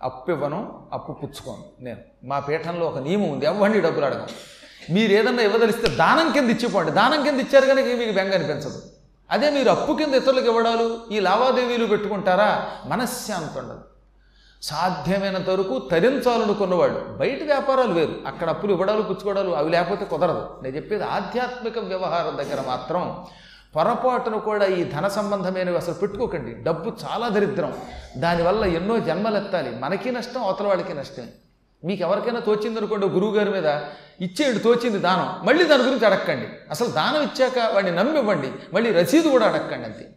అప్పు 0.03 0.31
ఇవ్వను 0.31 0.89
అప్పు 0.93 1.13
పుచ్చుకోను 1.13 1.65
నేను. 1.81 1.99
మా 2.25 2.39
పీఠంలో 2.39 2.87
ఒక 2.87 2.99
నియమం 2.99 3.29
ఉంది 3.29 3.47
ఎవరిని 3.47 3.81
డబ్బులు 3.81 4.05
అడగం. 4.05 4.27
మీరు 4.91 5.13
ఏదన్నా 5.13 5.43
ఇవ్వదలిస్తే 5.43 5.89
దానం 5.89 6.33
కింద 6.33 6.51
ఇచ్చిపోండి. 6.51 6.93
దానం 6.93 7.23
కింద 7.23 7.41
ఇచ్చారు 7.41 7.67
కనుక 7.67 7.85
మీకు 7.85 8.13
బెంగ 8.13 8.35
అనిపించదు. 8.35 8.83
అదే 9.31 9.51
మీరు 9.51 9.71
అప్పు 9.71 9.93
కింద 9.93 10.15
ఇతరులకు 10.15 10.47
ఇవ్వడాలు 10.47 11.01
ఈ 11.13 11.21
లావాదేవీలు 11.21 11.87
పెట్టుకుంటారా? 11.87 12.71
మనశ్శాంతి 12.87 13.59
ఉండదు. 13.59 13.96
సాధ్యమైనంత 14.63 15.51
వరకు 15.51 15.79
తరించాలనుకున్నవాడు. 15.79 17.19
బయట 17.19 17.43
వ్యాపారాలు 17.43 17.93
వేరు. 17.93 18.15
అక్కడ 18.27 18.51
అప్పులు 18.51 18.73
ఇవ్వడాలు 18.73 19.03
పుచ్చుకోవడాలు 19.03 19.51
అవి 19.51 19.71
లేకపోతే 19.71 20.05
కుదరదు. 20.05 20.61
నేను 20.63 20.77
చెప్పేది 20.77 21.05
ఆధ్యాత్మిక 21.05 21.79
వ్యవహారం 21.79 22.39
దగ్గర 22.39 22.65
మాత్రం 22.67 23.25
పొరపాటును 23.77 24.39
కూడా 24.39 24.67
ఈ 24.67 24.85
ధన 24.85 25.09
సంబంధమైనవి 25.09 25.77
అసలు 25.77 25.95
పెట్టుకోకండి. 25.95 26.63
డబ్బు 26.63 26.93
చాలా 27.05 27.29
దరిద్రం. 27.29 27.75
దానివల్ల 28.17 28.65
ఎన్నో 28.65 28.99
జన్మలు 28.99 29.37
ఎత్తాలి. 29.37 29.71
మనకి 29.79 30.11
నష్టం 30.11 30.43
అవతల 30.43 30.67
వాళ్ళకి 30.67 30.95
నష్టం 30.95 31.29
మీకు 31.85 32.03
ఎవరికైనా 32.03 32.41
తోచింది 32.41 32.79
అనుకోండి 32.79 33.07
గురువు 33.07 33.35
గారి 33.35 33.51
మీద 33.51 33.67
ఇచ్చేయండి 34.21 34.59
తోచింది 34.59 34.99
దానం. 34.99 35.47
మళ్ళీ 35.47 35.65
దాని 35.65 35.83
గురించి 35.83 36.07
అడగండి 36.07 36.49
అసలు 36.71 36.87
దానం 36.87 37.23
ఇచ్చాక 37.23 37.75
వాడిని 37.75 37.97
నమ్మివ్వండి. 37.97 38.53
మళ్ళీ 38.73 38.93
రసీదు 38.93 39.29
కూడా 39.29 39.47
అడగండి 39.47 39.85
అంతే. 39.85 40.09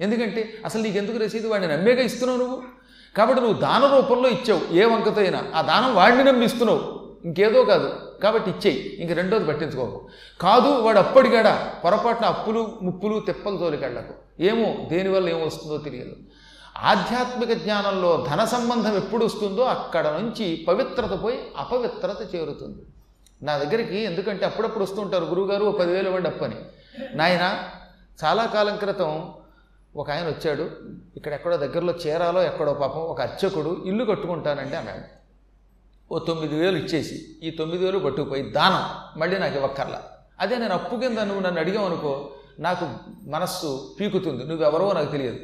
ఎందుకంటే 0.00 0.54
అసలు 0.64 0.82
నీకు 0.82 0.96
ఎందుకు 0.96 1.18
రసీదు? 1.18 1.48
వాడిని 1.48 1.76
నమ్మేగా 1.76 2.02
ఇస్తున్నావు 2.02 2.38
నువ్వు? 2.38 2.75
కాబట్టి 3.16 3.44
నువ్వు 3.44 3.60
దాన 3.60 3.94
రూపంలో 3.94 4.28
ఇచ్చావు 4.28 4.74
ఏ 4.74 4.84
వంకతో 4.84 5.20
అయినా. 5.20 5.42
ఆ 5.54 5.62
దానం 5.62 5.94
వాడిని 5.94 6.24
నమ్మిస్తున్నావు. 6.24 7.06
ఇంకేదో 7.24 7.64
కాదు. 7.64 8.12
కాబట్టి 8.22 8.50
ఇచ్చేయి. 8.50 8.96
ఇంక 9.00 9.12
రెండోది 9.12 9.44
పట్టించుకోకు. 9.44 10.08
కాదు 10.40 10.68
వాడు 10.68 10.98
అప్పటికాడా 10.98 11.72
పొరపాటున 11.84 12.24
అప్పులు 12.24 12.78
ముప్పులు 12.82 13.20
తెప్పలు 13.20 13.56
తోలికెళ్ళకు. 13.56 14.42
ఏమో 14.42 14.88
దేనివల్ల 14.88 15.28
ఏమొస్తుందో 15.28 15.76
తెలియదు. 15.76 16.16
ఆధ్యాత్మిక 16.78 17.52
జ్ఞానంలో 17.52 18.26
ధన 18.30 18.44
సంబంధం 18.44 18.96
ఎప్పుడు 18.96 19.24
వస్తుందో 19.24 19.62
అక్కడ 19.62 20.06
నుంచి 20.06 20.64
పవిత్రత 20.68 21.22
పోయి 21.22 21.38
అపవిత్రత 21.56 22.34
చేరుతుంది. 22.34 22.78
నా 23.42 23.58
దగ్గరికి 23.58 23.98
ఎందుకంటే 23.98 24.46
అప్పుడప్పుడు 24.46 24.84
వస్తుంటారు 24.84 25.24
గురువుగారు 25.24 25.76
పదివేలు 25.80 26.06
ఇవ్వండి 26.06 26.28
అప్పని. 26.28 26.56
నాయన 27.14 27.58
చాలా 28.24 28.46
కాలం 28.46 28.76
క్రితం 28.76 29.28
ఒక 29.96 30.10
ఆయన 30.10 30.26
వచ్చాడు 30.26 30.70
ఇక్కడ 31.16 31.32
ఎక్కడో 31.32 31.56
దగ్గరలో 31.56 31.92
చీరాలో 31.92 32.42
ఎక్కడో 32.42 32.74
పాపం 32.74 33.00
ఒక 33.00 33.20
అర్చకుడు 33.20 33.82
ఇల్లు 33.86 34.04
కట్టుకుంటానండి 34.04 34.76
అన్నాడు 34.76 35.16
ఓ 36.14 36.18
తొమ్మిది 36.18 36.58
వేలు 36.58 36.76
ఇచ్చేసి 36.76 37.22
ఈ 37.42 37.50
తొమ్మిది 37.50 37.84
వేలు 37.84 37.98
పట్టుకుపోయి 37.98 38.42
దానం 38.42 39.18
మళ్ళీ 39.20 39.38
నాకు 39.38 39.54
ఇవ్వక్కర్లా. 39.54 40.02
అదే 40.40 40.58
నేను 40.58 40.74
అప్పు 40.74 40.96
కింద 40.96 41.18
నువ్వు 41.18 41.40
నన్ను 41.40 41.60
అడిగావు 41.60 41.86
అనుకో 41.86 42.32
నాకు 42.58 42.88
మనస్సు 43.22 43.96
పీకుతుంది 44.00 44.44
నువ్వెవరో 44.44 44.92
నాకు 44.92 45.12
తెలియదు. 45.12 45.38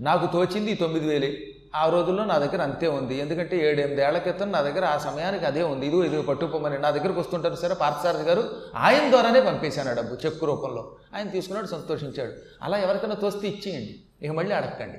నాకు 0.00 0.32
తోచింది 0.32 0.72
ఈ 0.72 0.74
తొమ్మిది 0.74 1.08
వేలే. 1.08 1.51
ఆ 1.74 1.88
రోజుల్లో 1.88 2.24
నా 2.24 2.38
దగ్గర 2.38 2.62
అంతే 2.62 2.88
ఉంది. 2.88 3.18
ఎందుకంటే 3.18 3.70
ఏడెనిమిదేళ్ళ 3.70 4.18
క్రితం 4.18 4.52
నా 4.52 4.60
దగ్గర 4.60 4.84
ఆ 4.84 4.98
సమయానికి 4.98 5.44
అదే 5.44 5.62
ఉంది. 5.62 5.86
ఇదిగో 5.86 6.04
ఇదిగో 6.04 6.22
పట్టుకోమని 6.22 6.78
నా 6.78 6.90
దగ్గరకు 6.90 7.20
వస్తుంటారు 7.20 7.54
సరే 7.54 7.74
పార్థసారథి 7.74 8.22
గారు 8.22 8.44
ఆయన 8.74 9.10
ద్వారానే 9.10 9.40
పంపేశాను 9.40 9.90
ఆ 9.90 9.92
డబ్బు 9.92 10.14
చెక్కు 10.26 10.46
రూపంలో. 10.46 10.96
ఆయన 11.14 11.28
తీసుకున్నాడు 11.28 11.66
సంతోషించాడు. 11.66 12.32
అలా 12.62 12.78
ఎవరికైనా 12.78 13.14
తోస్తే 13.14 13.48
ఇచ్చేయండి. 13.48 13.94
ఇక 14.22 14.30
మళ్ళీ 14.30 14.54
అడగండి 14.54 14.98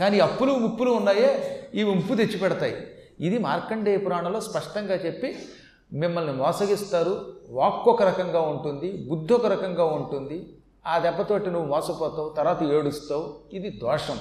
కానీ 0.00 0.20
అప్పులు 0.20 0.52
ముప్పులు 0.52 0.90
ఉన్నాయే 0.90 1.60
ఇవి 1.74 1.90
ఉంపు 1.90 2.14
తెచ్చి 2.14 2.38
పెడతాయి. 2.38 2.86
ఇది 3.20 3.38
మార్కండేయ 3.38 3.96
పురాణంలో 3.96 4.40
స్పష్టంగా 4.40 4.94
చెప్పి 4.94 5.36
మిమ్మల్ని 5.92 6.32
మోసగిస్తారు. 6.32 7.34
వాక్కు 7.48 7.90
ఒక 7.90 8.02
రకంగా 8.02 8.40
ఉంటుంది 8.40 9.06
బుద్ధి 9.08 9.34
ఒక 9.34 9.46
రకంగా 9.46 9.84
ఉంటుంది. 9.84 10.56
ఆ 10.86 10.98
దెబ్బతోటి 10.98 11.50
నువ్వు 11.50 11.68
మోసపోతావు 11.68 12.34
తర్వాత 12.36 12.62
ఏడుస్తావు. 12.62 13.34
ఇది 13.52 13.70
దోషం. 13.70 14.18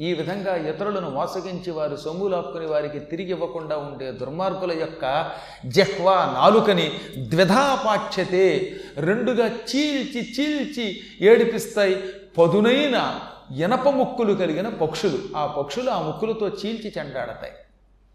ఈ 0.00 0.12
విధంగా 0.12 0.56
ఇతరులను 0.56 1.10
మోసగించి 1.10 1.70
వారు 1.70 1.96
సొమ్ము 1.96 2.28
లాక్కుని 2.28 2.66
వారికి 2.66 2.98
తిరిగి 2.98 3.30
ఇవ్వకుండా 3.30 3.76
ఉండే 3.76 4.10
దుర్మార్గుల 4.10 4.80
యొక్క 4.80 5.32
జహ్వా 5.66 6.14
నాలుకని 6.14 6.92
ద్విధాపాక్షతే 7.18 8.76
రెండుగా 8.96 9.46
చీల్చి 9.46 10.32
చీల్చి 10.32 10.96
ఏడిపిస్తాయి 11.20 12.02
పదునైన 12.38 13.20
ఇనప 13.56 13.88
ముక్కులు 13.88 14.34
కలిగిన 14.34 14.68
పక్షులు. 14.68 15.18
ఆ 15.36 15.46
పక్షులు 15.46 15.90
ఆ 15.90 16.02
ముక్కులతో 16.02 16.48
చీల్చి 16.48 16.92
చెండాడతాయి. 16.98 17.52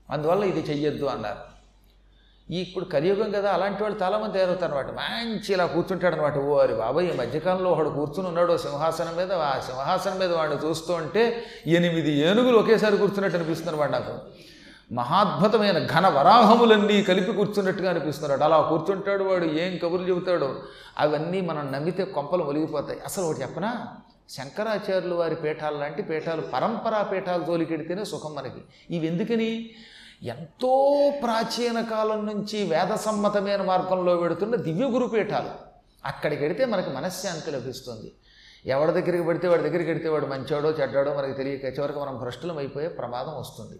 అందువల్ల 0.10 0.44
ఇది 0.44 0.60
చెయ్యొద్దు 0.60 1.06
అన్నారు. 1.06 1.55
ఈ 2.48 2.62
ఇప్పుడు 2.62 2.86
కలియుగం 2.86 3.32
కదా 3.32 3.50
అలాంటి 3.52 3.84
వాళ్ళు 3.84 3.98
చాలామంది 4.02 4.34
తయారవుతారు 4.34 4.74
అనమాట 4.74 4.92
మంచి 4.98 5.54
ఇలా 5.54 5.66
కూర్చుంటాడు 5.66 6.16
అనమాట 6.16 6.38
ఓ 6.38 6.58
బాబాయ్ 6.78 7.06
ఈ 7.06 7.18
మధ్యకాలంలో 7.18 7.70
ఒకడు 7.70 7.90
కూర్చుని 7.90 8.28
ఉన్నాడు 8.28 8.58
సింహాసనం 8.58 9.16
మీద 9.16 9.32
ఆ 9.46 9.60
సింహాసనం 9.60 10.20
మీద 10.20 10.32
వాడిని 10.32 10.66
చూస్తూ 10.66 10.94
ఉంటే 10.94 11.24
ఎనిమిది 11.68 12.12
ఏనుగులు 12.20 12.58
ఒకేసారి 12.58 12.98
కూర్చున్నట్టు 12.98 13.38
అనిపిస్తున్నారు 13.38 13.78
వాడు 13.78 13.92
నాకు. 13.92 14.14
మహాద్భుతమైన 14.92 15.86
ఘన 15.86 16.08
వరాహములన్నీ 16.08 17.04
కలిపి 17.04 17.32
కూర్చున్నట్టుగా 17.32 17.90
అనిపిస్తున్నాడు 17.90 18.44
అలా 18.44 18.62
కూర్చుంటాడు 18.62 19.24
వాడు 19.24 19.46
ఏం 19.46 19.80
కబుర్లు 19.84 20.10
చెబుతాడు 20.10 20.50
అవన్నీ 20.98 21.42
మనం 21.42 21.72
నమ్మితే 21.72 22.06
కొంపలు 22.06 22.44
ఒలిగిపోతాయి 22.44 23.00
అసలు 23.06 23.26
ఒకటి 23.26 23.42
చెప్పనా? 23.42 23.72
శంకరాచార్యులు 24.30 25.16
వారి 25.16 25.36
పీఠాలు 25.36 25.78
లాంటి 25.78 26.02
పీఠాలు 26.02 26.42
పరంపరా 26.54 27.02
పీఠాలు 27.04 27.44
తోలికెడితేనే 27.44 28.06
సుఖం 28.06 28.36
మనకి. 28.36 28.62
ఇవి 28.90 29.08
ఎందుకని 29.08 29.50
ఎంతో 30.24 31.12
ప్రాచీన 31.24 31.82
కాలం 31.82 32.26
నుంచి 32.26 32.64
వేద 32.64 32.96
సమ్మతమైన 32.96 33.62
మార్గంలో 33.62 34.18
పెడుతున్న 34.18 34.56
దివ్య 34.56 34.86
గురుపీఠాలు. 34.86 35.50
అక్కడికి 36.06 36.42
వెడితే 36.42 36.66
మనకి 36.66 36.90
మనశ్శాంతి 36.90 37.52
లభిస్తుంది. 37.52 38.12
ఎవరి 38.66 38.92
దగ్గరికి 38.92 39.24
పెడితే 39.24 39.48
వాడి 39.48 39.64
దగ్గరికి 39.64 39.90
వెడితే 39.90 40.10
వాడు 40.10 40.26
మంచోడో 40.26 40.70
చెడ్డాడో 40.70 41.14
మనకి 41.14 41.34
తెలియక 41.34 41.66
చివరికి 41.66 42.00
మనం 42.00 42.20
భ్రష్టులం 42.20 42.58
అయిపోయే 42.58 42.88
ప్రమాదం 42.88 43.40
వస్తుంది. 43.40 43.80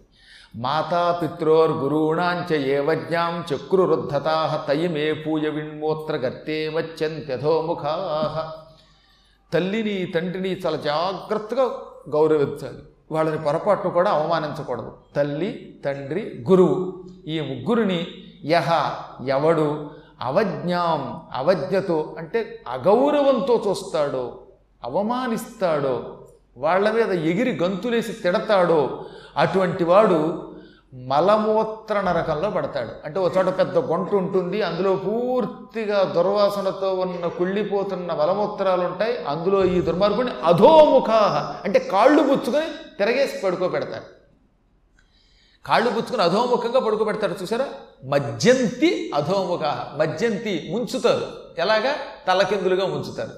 మాతా 0.56 1.20
పిత్రోర్ 1.22 1.70
గురూణాంచ 1.70 2.54
ఏవజ్ఞాం 2.54 3.44
చక్రురుద్ధతా 3.54 4.64
తయమే 4.68 5.12
పూజ 5.12 5.46
విణ్మూత్ర 5.46 6.16
గర్తే 6.16 6.68
వచ్చంత్యధోముఖా 6.68 8.52
తల్లిని 9.52 10.06
తండ్రిని 10.06 10.58
చాలా 10.58 10.76
జాగ్రత్తగా 10.76 11.64
గౌరవించాలి. 12.08 12.82
వాళ్ళని 13.12 13.38
పొరపాటు 13.38 13.88
కూడా 13.88 14.10
అవమానించకూడదు. 14.10 14.92
తల్లి 15.16 15.80
తండ్రి 15.84 16.44
గురువు. 16.50 17.04
ఈ 17.26 17.40
ముగ్గురిని 17.40 18.06
యహ 18.44 18.68
ఎవడు? 19.26 19.90
అవజ్ఞాం 20.20 21.20
అవజ్ఞతో 21.34 22.14
అంటే 22.18 22.62
అగౌరవంతో 22.68 23.62
చూస్తాడో 23.68 24.38
అవమానిస్తాడో 24.84 26.18
వాళ్ళ 26.56 26.90
మీద 26.90 27.12
ఎగిరి 27.12 27.58
గంతులేసి 27.62 28.12
తిడతాడో 28.12 29.04
అటువంటి 29.36 29.84
వాడు 29.84 30.18
మలమూత్ర 30.94 32.00
నరకంలో 32.00 32.50
పడతాడు. 32.50 32.92
అంటే 33.04 33.20
ఒక 33.20 33.36
చోట 33.36 33.58
పెద్ద 33.58 33.78
గుంట 33.78 34.14
ఉంటుంది 34.14 34.62
అందులో 34.62 34.96
పూర్తిగా 34.96 36.02
దుర్వాసనతో 36.02 36.94
ఉన్న 36.94 37.26
కుళ్ళిపోతున్న 37.26 38.12
మలమూత్రాలు 38.12 38.84
ఉంటాయి 38.84 39.24
అందులో 39.24 39.64
ఈ 39.64 39.80
దుర్మార్గుని 39.80 40.30
అధోముఖా 40.44 41.56
అంటే 41.64 41.78
కాళ్ళు 41.78 42.22
పుచ్చుకొని 42.22 42.66
తిరగేసి 42.98 43.38
పడుకోబెడతాడు. 43.38 44.16
కాళ్ళు 45.66 45.90
పుచ్చుకొని 45.90 46.22
అధోముఖంగా 46.22 46.80
పడుకోబెడతాడు 46.80 47.34
చూసారా? 47.42 47.68
మజ్జంతి 48.04 49.12
అధోముఖాహ 49.14 49.96
మజ్జంతి 49.96 50.68
ముంచుతారు. 50.70 51.26
ఎలాగా? 51.58 51.94
తలకిందులుగా 52.28 52.86
ముంచుతారు. 52.86 53.32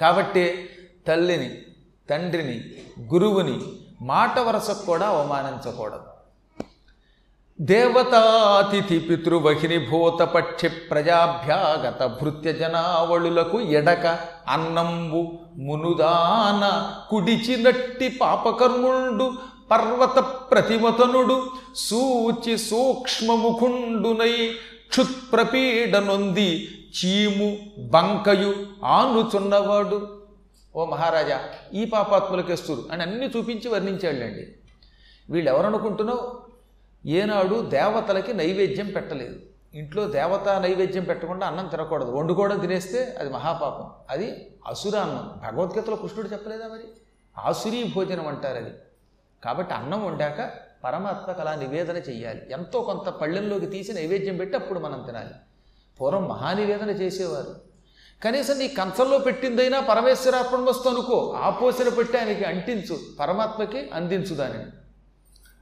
కాబట్టి 0.00 0.70
తల్లిని 1.08 1.62
తండ్రిని 2.10 2.64
గురువుని 3.14 3.60
మాట 4.02 4.38
వరసకు 4.38 4.86
కూడా 4.86 5.06
అవమానించకూడదు. 5.06 6.15
దేవతాతిథి 7.60 8.98
పితృవహిని 8.98 9.88
భూతపక్షి 9.90 10.68
ప్రజాభ్యాగత 10.68 12.18
భృత్య 12.22 12.52
జనావళులకు 12.52 13.60
ఎడక 13.60 14.18
అన్నంబు 14.48 15.38
మునుదాన 15.58 16.92
కుడిచినట్టి 17.10 18.08
పాపకర్ముండు 18.08 19.32
పర్వత 19.70 20.18
ప్రతిమతనుడు 20.18 21.46
సూచి 21.74 22.58
సూక్ష్మముఖుండునై 22.58 24.50
క్షుత్ప్రపీడనొంది 24.88 26.68
చీము 26.98 27.56
బంకయు 27.78 28.54
ఆనుచున్నవాడు. 28.84 30.08
ఓ 30.76 30.84
మహారాజా 30.84 31.40
ఈ 31.74 31.84
పాపాత్ములకేస్తురు 31.84 32.84
అని 32.92 33.02
అన్ని 33.02 33.26
చూపించి 33.26 33.68
వర్ణించాళ్ళండి 33.68 34.46
వీళ్ళు 35.30 35.50
ఎవరనుకుంటున్నావు 35.50 36.45
ఏనాడు 37.06 37.66
దేవతలకి 37.66 38.34
నైవేద్యం 38.34 38.86
పెట్టలేదు. 38.86 39.40
ఇంట్లో 39.74 40.08
దేవత 40.08 40.48
నైవేద్యం 40.48 41.04
పెట్టకుండా 41.04 41.46
అన్నం 41.46 41.66
తినకూడదు. 41.66 42.10
వండుకోవడం 42.10 42.58
తినేస్తే 42.58 43.16
అది 43.18 43.30
మహాపాపం. 43.30 43.90
అది 44.10 44.50
అసురాన్నం 44.66 45.40
భగవద్గీతలో 45.42 45.96
కృష్ణుడు 45.96 46.28
చెప్పలేదా 46.28 46.68
మరి? 46.68 46.84
ఆసురీ 47.38 47.92
భోజనం 47.94 48.26
అంటారు 48.26 48.56
అది. 48.56 48.70
కాబట్టి 49.44 49.74
అన్నం 49.74 50.04
వండాక 50.04 50.52
పరమాత్మకు 50.84 51.40
అలా 51.40 51.54
నివేదన 51.54 51.96
చెయ్యాలి. 51.96 52.42
ఎంతో 52.50 52.80
కొంత 52.80 53.08
పళ్ళెంలోకి 53.08 53.66
తీసి 53.66 53.92
నైవేద్యం 53.92 54.36
పెట్టి 54.36 54.56
అప్పుడు 54.56 54.78
మనం 54.78 55.02
తినాలి. 55.06 55.34
పూర్వం 56.00 56.28
మహానివేదన 56.28 56.90
చేసేవారు. 56.90 57.56
కనీసం 58.24 58.58
నీ 58.58 58.68
కంచంలో 58.68 59.18
పెట్టిందైనా 59.18 59.80
పరమేశ్వరార్పణమస్తు 59.80 60.88
అనుకో 60.88 61.38
ఆ 61.42 61.50
పోసిన 61.50 61.88
పెట్టి 61.88 62.18
ఆయనకి 62.18 62.44
అంటించు. 62.44 62.98
పరమాత్మకి 63.20 63.90
అందించు 63.94 64.34
దానిని. 64.34 64.64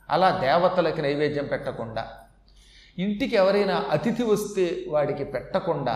అలా 0.09 0.31
దేవతలకి 0.31 1.03
నైవేద్యం 1.03 1.47
పెట్టకుండా 1.47 2.05
ఇంటికి 2.99 3.37
ఎవరైనా 3.37 3.77
అతిథి 3.91 4.23
వస్తే 4.23 4.85
వాడికి 4.89 5.25
పెట్టకుండా 5.25 5.95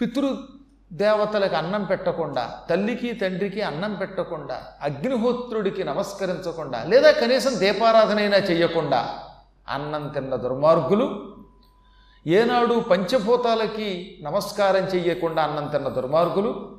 పితృ 0.00 0.28
దేవతలకు 0.92 1.56
అన్నం 1.56 1.84
పెట్టకుండా 1.84 2.64
తల్లికి 2.70 3.12
తండ్రికి 3.12 3.62
అన్నం 3.62 3.94
పెట్టకుండా 3.94 4.56
అగ్నిహోత్రుడికి 4.82 5.84
నమస్కరించకుండా 5.84 6.84
లేదా 6.84 7.10
కనీసం 7.10 7.58
దీపారాధనైనా 7.58 8.36
చెయ్యకుండా 8.36 9.00
అన్నం 9.68 10.08
తిన్న 10.08 10.34
దుర్మార్గులు 10.36 11.06
ఏనాడు 12.26 12.74
పంచభూతాలకి 12.90 14.18
నమస్కారం 14.22 14.84
చెయ్యకుండా 14.84 15.42
అన్నం 15.42 15.66
తిన్న 15.66 15.88
దుర్మార్గులు 15.88 16.77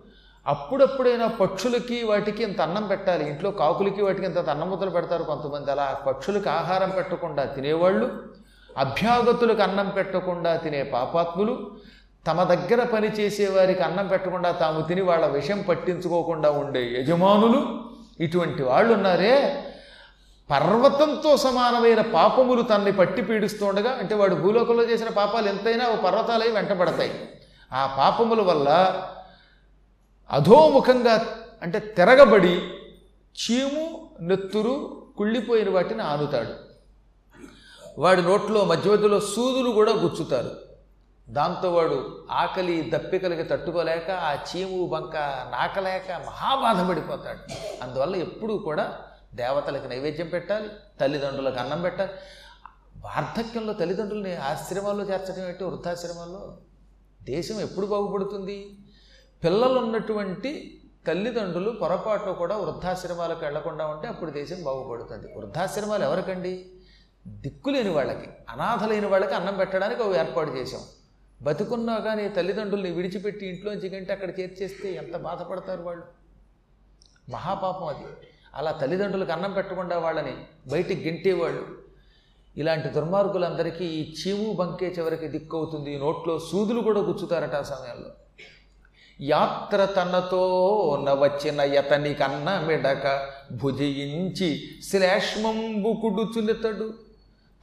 అప్పుడప్పుడైనా 0.52 1.26
పక్షులకి 1.40 1.98
వాటికి 2.10 2.42
ఇంత 2.44 2.60
అన్నం 2.62 2.86
పెట్టాలి 2.88 3.24
ఇంట్లో 3.30 3.50
కాకులకి 3.62 4.02
వాటికి 4.02 4.26
ఇంత 4.30 4.50
అన్నం 4.54 4.70
ముద్దలు 4.70 4.92
పెడతారు 4.98 5.24
కొంతమంది. 5.24 5.70
అలా 5.72 5.86
పక్షులకు 6.08 6.50
ఆహారం 6.50 6.92
పెట్టకుండా 6.98 7.44
తినేవాళ్ళు 7.56 8.06
అభ్యాగతులకు 8.78 9.62
అన్నం 9.62 9.88
పెట్టకుండా 9.98 10.52
తినే 10.56 10.82
పాపాత్ములు 10.96 11.54
తమ 12.28 12.44
దగ్గర 12.44 12.82
పని 12.84 13.10
చేసేవారికి 13.20 13.84
అన్నం 13.84 14.08
పెట్టకుండా 14.08 14.50
తాము 14.62 14.80
తిని 14.82 15.04
వాళ్ళ 15.10 15.26
విషయం 15.38 15.60
పట్టించుకోకుండా 15.62 16.50
ఉండే 16.62 16.82
యజమానులు 16.98 17.60
ఇటువంటి 18.26 18.64
వాళ్ళు 18.70 18.92
ఉన్నారే 18.94 19.36
పర్వతంతో 20.50 21.32
సమానమైన 21.38 22.02
పాపములు 22.14 22.62
తనని 22.62 22.92
పట్టి 22.92 23.22
పీడిస్తుండగా 23.22 23.92
అంటే 24.02 24.14
వాడు 24.16 24.36
భూలోకంలో 24.36 24.84
చేసిన 24.84 25.10
పాపాలు 25.10 25.48
ఎంతైనా 25.48 25.86
ఓ 25.90 25.96
పర్వతాలై 26.06 26.50
వెంటబడతాయి. 26.52 27.14
ఆ 27.74 27.82
పాపముల 28.00 28.42
వల్ల 28.42 28.70
అధోముఖంగా 30.32 31.26
అంటే 31.62 31.80
తిరగబడి 31.80 32.56
చీము 33.40 34.10
నెత్తురు 34.22 35.06
కుళ్ళిపోయిన 35.18 35.70
వాటిని 35.70 36.02
ఆనుతాడు. 36.02 36.54
వాడి 38.02 38.22
నోట్లో 38.22 38.66
మధ్య 38.66 38.92
మధ్యలో 38.92 39.20
సూదులు 39.20 39.72
కూడా 39.72 39.92
గుచ్చుతారు. 39.92 40.52
దాంతో 41.30 41.74
వాడు 41.74 42.28
ఆకలి 42.32 42.92
దప్పికలకి 42.94 43.44
తట్టుకోలేక 43.44 44.12
ఆ 44.12 44.34
చీము 44.34 44.88
బంక 44.88 45.18
నాకలేక 45.52 46.12
మహాబాధపడిపోతాడు. 46.12 47.40
అందువల్ల 47.84 48.16
ఎప్పుడూ 48.16 48.58
కూడా 48.58 48.98
దేవతలకు 49.34 49.88
నైవేద్యం 49.88 50.28
పెట్టాలి 50.28 50.70
తల్లిదండ్రులకు 51.02 51.60
అన్నం 51.60 51.82
పెట్టాలి. 51.82 52.12
వార్ధక్యంలో 52.98 53.74
తల్లిదండ్రుల్ని 53.74 54.36
ఆశ్రమాల్లో 54.36 55.06
చేర్చడం 55.06 55.48
ఏంటి? 55.48 55.64
వృద్ధాశ్రమాల్లో 55.64 56.58
దేశం 57.24 57.60
ఎప్పుడు 57.62 57.86
బాగుపడుతుంది? 57.86 58.78
పిల్లలు 59.44 59.80
ఉన్నటువంటి 59.80 60.82
తల్లిదండ్రులు 61.08 61.70
పొరపాటు 61.70 62.30
కూడా 62.30 62.58
వృద్ధాశ్రమాలకు 62.58 63.40
వెళ్ళకుండా 63.40 63.88
ఉంటే 63.88 64.08
అప్పుడు 64.08 64.32
దేశం 64.32 64.64
బాగుపడుతుంది. 64.64 65.34
వృద్ధాశ్రమాలు 65.38 66.04
ఎవరికండి? 66.04 66.66
దిక్కులేని 67.28 67.90
వాళ్ళకి 67.90 68.30
అనాథలైన 68.50 69.08
వాళ్ళకి 69.08 69.34
అన్నం 69.34 69.56
పెట్టడానికి 69.58 70.04
అవి 70.04 70.18
ఏర్పాటు 70.18 70.50
చేశాం. 70.50 70.82
బతుకున్నా 71.42 71.98
కానీ 71.98 72.30
తల్లిదండ్రుల్ని 72.30 72.92
విడిచిపెట్టి 72.92 73.48
ఇంట్లోంచి 73.48 73.90
కంటే 73.90 74.14
అక్కడ 74.14 74.40
చేర్చేస్తే 74.40 74.94
ఎంత 74.94 75.18
బాధపడతారు 75.18 75.82
వాళ్ళు? 75.82 76.04
మహాపాపం 77.30 77.88
అది. 77.88 78.04
అలా 78.56 78.72
తల్లిదండ్రులకు 78.72 79.32
అన్నం 79.32 79.54
పెట్టకుండా 79.54 80.00
వాళ్ళని 80.00 80.36
బయటికి 80.68 81.10
గెంటేవాళ్ళు. 81.10 81.66
ఇలాంటి 82.58 82.90
దుర్మార్గులందరికీ 82.90 83.86
ఈ 83.86 84.16
చీము 84.22 84.54
బంకే 84.54 84.96
చివరికి 85.00 85.28
దిక్కవుతుంది. 85.28 85.98
నోట్లో 85.98 86.40
సూదులు 86.40 86.82
కూడా 86.82 87.00
గుచ్చుతారట 87.00 87.56
ఆ 87.56 87.62
సమయంలో. 87.62 88.10
యాత్ర 89.22 89.86
తనతో 89.86 90.44
నవచిన 91.04 91.62
యతని 91.62 92.14
కన్న 92.14 92.60
మెడక 92.60 93.30
భుజించి 93.52 94.62
శ్లేష్మంబు 94.92 95.94
కుడుచునితడు 96.02 96.94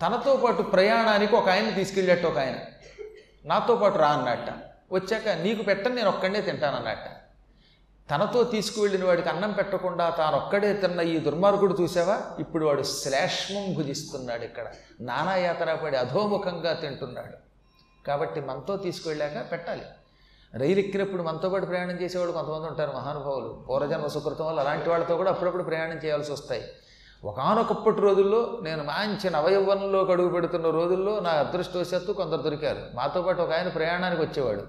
తనతో 0.03 0.37
పాటు 0.37 0.63
ప్రయాణానికి 0.63 1.37
ఒక 1.37 1.49
ఆయన 1.49 1.71
తీసుకెళ్ళేట్టు 1.71 2.27
ఒక 2.27 2.39
ఆయన. 2.39 2.55
నాతో 3.45 3.77
పాటు 3.77 3.99
రా 3.99 4.09
అన్నట్ట 4.09 4.51
వచ్చాక 4.93 5.29
నీకు 5.29 5.63
పెట్టని 5.63 5.95
నేను 5.95 6.09
ఒక్కడే 6.09 6.41
తింటానన్నట్ట 6.41 7.05
తనతో 8.11 8.45
తీసుకువెళ్ళిన 8.45 9.05
వాడికి 9.05 9.29
అన్నం 9.29 9.53
పెట్టకుండా 9.53 10.11
తాను 10.11 10.37
ఒక్కడే 10.37 10.73
తిన్న 10.73 11.01
ఈ 11.01 11.19
దుర్మార్గుడు 11.19 11.77
చూసావా? 11.81 12.21
ఇప్పుడు 12.39 12.67
వాడు 12.67 12.83
శ్లేష్మం 12.83 13.75
భుజిస్తున్నాడు 13.75 14.45
ఇక్కడ. 14.45 14.67
నానాయాతన 15.01 15.75
పడి 15.75 15.97
అధోముఖంగా 15.97 16.73
తింటున్నాడు. 16.73 17.37
కాబట్టి 18.07 18.41
మనతో 18.41 18.77
తీసుకువెళ్ళాక 18.77 19.53
పెట్టాలి. 19.53 19.83
రైలు 20.59 20.79
ఎక్కినప్పుడు 20.79 21.23
మనతో 21.23 21.49
పాటు 21.49 21.67
ప్రయాణం 21.67 21.91
చేసేవాళ్ళు 21.91 22.33
కొంతమంది 22.33 22.67
ఉంటారు 22.67 22.93
మహానుభావులు. 22.97 23.65
పూర్వజన్మ 23.69 24.07
సుకృతం 24.07 24.47
వల్ల 24.47 24.61
అలాంటి 24.61 24.91
వాళ్ళతో 24.91 25.17
కూడా 25.17 25.31
అప్పుడప్పుడు 25.31 25.63
ప్రయాణం 25.63 25.97
చేయాల్సి 26.05 26.33
వస్తాయి. 26.33 26.65
ఒకనొకప్పటి 27.25 28.01
రోజుల్లో 28.01 28.59
నేను 28.63 28.85
మంచి 28.85 29.31
నవయవ్వనంలో 29.31 30.05
అడుగు 30.05 30.29
పెడుతున్న 30.29 30.71
రోజుల్లో 30.71 31.21
నా 31.21 31.31
అదృష్టవశాత్తు 31.31 32.13
కొందరు 32.13 32.43
దొరికారు. 32.43 32.79
మాతో 32.95 33.23
పాటు 33.23 33.43
ఒక 33.43 33.53
ఆయన 33.53 33.69
ప్రయాణానికి 33.69 34.23
వచ్చేవాడు. 34.23 34.65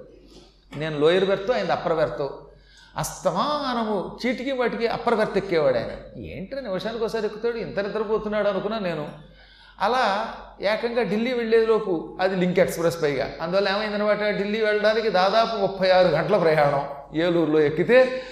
నేను 0.78 1.00
లోయర్ 1.00 1.26
బెర్త్ 1.26 1.52
ఆయన 1.52 1.72
అప్పర్ 1.72 1.94
బెర్త్. 1.94 2.30
అస్తమానము 2.98 4.18
చీటికి 4.26 4.52
వాటికి 4.52 4.88
అప్పర్ 4.88 5.16
బెర్త్ 5.16 5.38
ఎక్కేవాడు 5.38 5.78
ఆయన. 5.78 6.20
ఏంటని 6.20 6.62
నిమిషానికి 6.62 7.04
ఒకసారి 7.04 7.26
ఎక్కుతాడు? 7.26 7.58
ఇంత 7.58 7.80
నిద్రపోతున్నాడు 7.80 8.48
అనుకున్నా 8.48 8.80
నేను. 8.80 9.10
అలా 9.82 10.34
ఏకంగా 10.62 11.04
ఢిల్లీ 11.04 11.34
వెళ్ళేలోపు 11.34 12.18
అది 12.22 12.36
లింక్ 12.36 12.60
ఎక్స్ప్రెస్ 12.60 13.04
పైగా. 13.04 13.32
అందువల్ల 13.42 13.70
ఏమైందనమాట? 13.70 14.20
ఢిల్లీ 14.20 14.62
వెళ్ళడానికి 14.62 15.10
దాదాపు 15.10 15.56
ముప్పై 15.56 15.90
ఆరు 15.90 16.08
గంటల 16.08 16.38
ప్రయాణం 16.38 16.86
ఏలూరులో 17.22 17.62
ఎక్కితే 17.62 18.24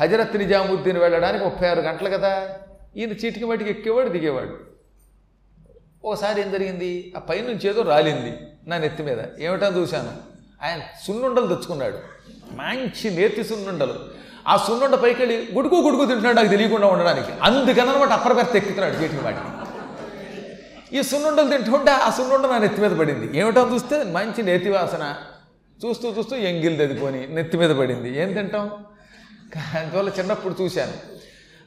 హజరత్ 0.00 0.36
నిజాముద్దీన్ 0.36 0.98
వెళ్ళడానికి 0.98 1.44
ముప్పై 1.44 1.68
ఆరు 1.68 1.80
గంటలు 1.80 2.10
కదా. 2.10 2.48
ఈయన 2.96 3.10
చీటికి 3.10 3.44
మటికి 3.44 3.70
ఎక్కేవాడు 3.70 4.08
దిగేవాడు. 4.08 4.58
ఓసారి 6.04 6.40
ఏం 6.40 6.52
జరిగింది? 6.52 7.14
ఆ 7.16 7.20
పైనుంచి 7.20 7.68
ఏదో 7.68 7.82
రాలింది 7.82 8.38
నా 8.66 8.78
నెత్తి 8.78 9.02
మీద. 9.02 9.18
ఏమిటో 9.40 9.66
చూశాను. 9.66 10.12
ఆయన 10.62 10.80
సున్నుండలు 11.06 11.46
తెచ్చుకున్నాడు. 11.46 11.98
మంచి 12.52 13.10
నేతి 13.10 13.44
సున్నుండలు. 13.44 13.94
ఆ 14.48 14.56
సున్నుండ 14.56 14.94
పైకి 14.94 15.22
వెళ్ళి 15.22 15.48
గుడుకు 15.54 15.74
గుడుకు 15.74 16.04
తింటున్నాడు 16.04 16.36
నాకు 16.36 16.48
తెలియకుండా 16.48 16.86
ఉండడానికి. 16.86 17.32
అందుకని 17.42 17.90
అనమాట 17.90 18.08
అప్పర్ 18.08 18.34
బెర్త్ 18.34 18.56
ఎక్కుతున్నాడు 18.56 18.94
చీటికి 18.94 19.24
వాటికి 19.24 19.61
ఈ 20.92 21.02
సున్నుండలు 21.02 21.56
తింటుంటే 21.56 21.90
ఆ 21.90 22.10
సున్నుండ 22.10 22.46
నా 22.46 22.58
నెత్తి 22.58 22.80
మీద 22.80 22.90
పడింది. 22.90 23.38
ఏమిటో 23.38 23.70
చూస్తే 23.74 24.02
మంచి 24.02 24.42
నేతి 24.42 24.70
వాసన. 24.70 25.14
చూస్తూ 25.86 26.10
చూస్తూ 26.10 26.36
ఎంగిల్ 26.36 26.78
దదిపోని 26.78 27.26
నెత్తి 27.26 27.56
మీద 27.56 27.70
పడింది. 27.70 28.18
ఏం 28.18 28.32
తింటాం? 28.32 28.70
అందువల్ల 29.78 30.10
చిన్నప్పుడు 30.18 30.62
చూశాను. 30.62 30.92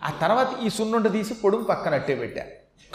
ఆ 0.03 0.09
తర్వాత 0.21 0.47
ఈ 0.63 0.69
సున్నుండ 0.69 1.11
తీసి 1.11 1.33
పొడుము 1.33 1.63
పక్కన 1.63 1.93
అట్టే 1.93 2.15
పెట్టా. 2.15 2.41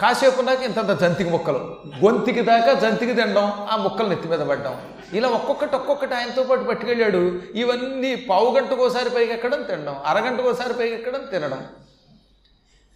కాసేపు 0.01 0.41
నాకు 0.41 0.63
ఇంతంత 0.63 0.99
జంతికి 0.99 1.29
ముక్కలు. 1.29 1.77
గొంతికి 2.05 2.41
దాకా 2.41 2.73
జంతికి 2.73 3.13
తినడం 3.13 3.67
ఆ 3.71 3.75
ముక్కలు 3.75 4.07
నెత్తి 4.07 4.29
మీద 4.29 4.39
పడ్డం. 4.39 4.81
ఇలా 5.13 5.29
ఒక్కొక్కటి 5.29 5.75
ఒక్కొక్కటి 5.75 6.15
ఆయనతో 6.15 6.43
పాటు 6.43 6.63
పట్టుకెళ్ళాడు. 6.63 7.41
ఇవన్నీ 7.55 8.15
పావు 8.15 8.55
గంటకోసారి 8.55 9.09
పైకి 9.09 9.33
ఎక్కడం 9.33 9.61
తినడం 9.61 9.95
అరగంటకోసారి 10.05 10.73
పైకి 10.73 10.93
ఎక్కడం 10.93 11.21
తినడం. 11.31 11.63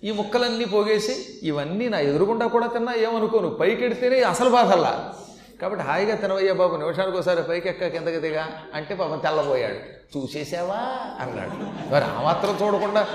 ఈ 0.04 0.12
ముక్కలన్నీ 0.12 0.66
పోగేసి 0.66 1.16
ఇవన్నీ 1.44 1.90
నా 1.90 2.00
ఎదురుగుండా 2.00 2.48
కూడా 2.48 2.68
తిన్నా 2.68 2.94
ఏమనుకోను. 2.94 3.50
పైకి 3.50 3.86
ఎడితేనే 3.86 4.22
అసలు 4.22 4.50
బాధల్లా. 4.50 5.14
కాబట్టి 5.62 5.86
హాయిగా 5.86 6.16
తినవయ్యా 6.16 6.54
బాబు 6.54 6.76
నిమిషానికి 6.76 7.18
ఒకసారి 7.18 7.44
పైకి 7.44 7.70
ఎక్క 7.70 7.88
కిందకి 7.88 8.20
దిగా 8.20 8.48
అంటే 8.74 8.96
పాపం 8.96 9.20
తెల్లబోయాడు. 9.20 9.96
చూసేసావా? 10.18 10.98
అన్నాడు. 11.20 11.94
మరి 11.94 12.04
ఆ 12.04 12.22
మాత్రం 12.22 12.58
చూడకుండా 12.64 13.08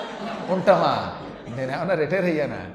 ఉంటామా? 0.48 1.16
నేనేమన్నా 1.56 1.94
రిటైర్ 1.94 2.24
అయ్యానా? 2.24 2.66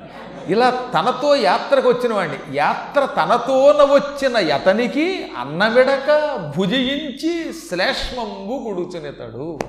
ఇలా 0.48 0.70
తనతో 0.70 1.36
యాత్రకు 1.36 1.90
వచ్చిన 1.90 2.14
వాడిని 2.14 2.38
యాత్ర 2.54 3.06
తనతోన 3.06 3.84
వచ్చిన 3.84 4.38
యతనికి 4.38 5.32
అన్నమిడక 5.38 6.36
భుజించి 6.58 7.54
శ్లేష్మంబు 7.54 8.70
గుడుచునితడు. 8.70 9.60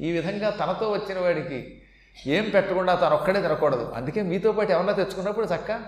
ఈ 0.00 0.10
విధంగా 0.10 0.50
తనతో 0.50 0.90
వచ్చిన 0.90 1.20
వాడికి 1.20 1.81
ఏం 2.26 2.50
పెట్టకుండా 2.50 2.94
తను 2.94 3.14
ఒక్కడే 3.14 3.42
తినకూడదు. 3.42 3.92
అందుకే 3.96 4.22
మీతో 4.22 4.52
పాటు 4.52 4.72
ఎవరన్నా 4.72 4.92
తెచ్చుకున్నప్పుడు 4.92 5.46
చక్క 5.46 5.80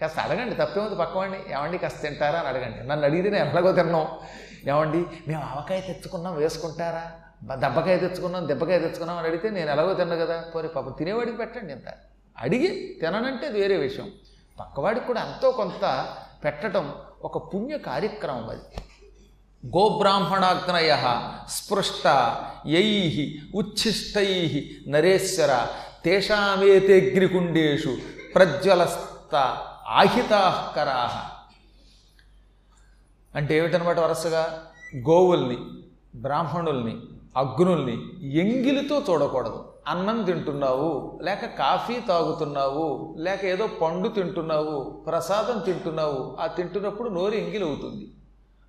కాస్త 0.00 0.18
అడగండి 0.18 0.54
తప్పేముంది 0.54 0.94
పక్కవాడిని 0.94 1.38
ఏమండి 1.52 1.78
కాస్త 1.78 2.02
తింటారా 2.02 2.38
అని 2.38 2.48
అడగండి. 2.48 2.88
నన్ను 2.88 3.06
అడిగితే 3.06 3.30
నేను 3.30 3.50
ఎలాగో 3.50 3.72
తిన్నాం. 3.72 4.08
ఏమండి 4.68 5.06
మేము 5.28 5.42
ఆవకాయ 5.42 5.80
తెచ్చుకున్నాం 5.80 6.36
వేసుకుంటారా? 6.36 7.12
దెబ్బకాయ 7.56 7.98
తెచ్చుకున్నాం 7.98 8.48
దెబ్బకాయ 8.48 8.78
తెచ్చుకున్నాం 8.78 9.18
అని 9.18 9.26
అడిగితే 9.26 9.50
నేను 9.50 9.70
ఎలాగో 9.70 9.94
తిన్నా 9.94 10.16
కదా. 10.16 10.44
పోనీ 10.54 10.68
పాప 10.68 10.98
తినేవాడికి 10.98 11.36
పెట్టండి 11.36 11.72
ఇంత. 11.72 11.84
అడిగి 12.38 12.98
తిననంటే 13.00 13.46
అది 13.46 13.60
వేరే 13.60 13.76
విషయం. 13.76 14.10
పక్కవాడికి 14.60 15.06
కూడా 15.06 15.20
ఎంతో 15.20 15.50
కొంత 15.50 16.08
పెట్టడం 16.44 16.94
ఒక 17.22 17.54
పుణ్య 17.54 17.78
కార్యక్రమం 17.78 18.48
అది. 18.48 18.83
గోబ్రాహ్మణాగ్నయ 19.72 20.92
స్పృష్ట 21.48 22.06
యై 22.66 22.88
ఉచ్ఛిష్టై 23.54 24.30
నరేశ్వర 24.88 25.66
తేషామేతేగ్నికుండేషు 26.04 27.96
ప్రజ్వలస్త 28.34 29.34
ఆహితాకరా 29.86 30.98
అంటే 33.34 33.58
ఏమిటనమాట 33.58 33.98
వరుసగా? 33.98 34.62
గోవుల్ని 34.96 35.58
బ్రాహ్మణుల్ని 36.14 36.96
అగ్నుల్ని 37.36 37.96
ఎంగిలితో 38.38 39.02
చూడకూడదు. 39.10 39.64
అన్నం 39.88 40.24
తింటున్నావు 40.24 41.20
లేక 41.22 41.44
కాఫీ 41.44 42.00
తాగుతున్నావు 42.00 43.14
లేక 43.18 43.44
ఏదో 43.44 43.66
పండు 43.66 44.08
తింటున్నావు 44.08 45.04
ప్రసాదం 45.06 45.58
తింటున్నావు 45.58 46.36
ఆ 46.40 46.46
తింటున్నప్పుడు 46.46 47.08
నోరు 47.08 47.34
ఎంగిలి 47.34 47.64
అవుతుంది 47.64 48.06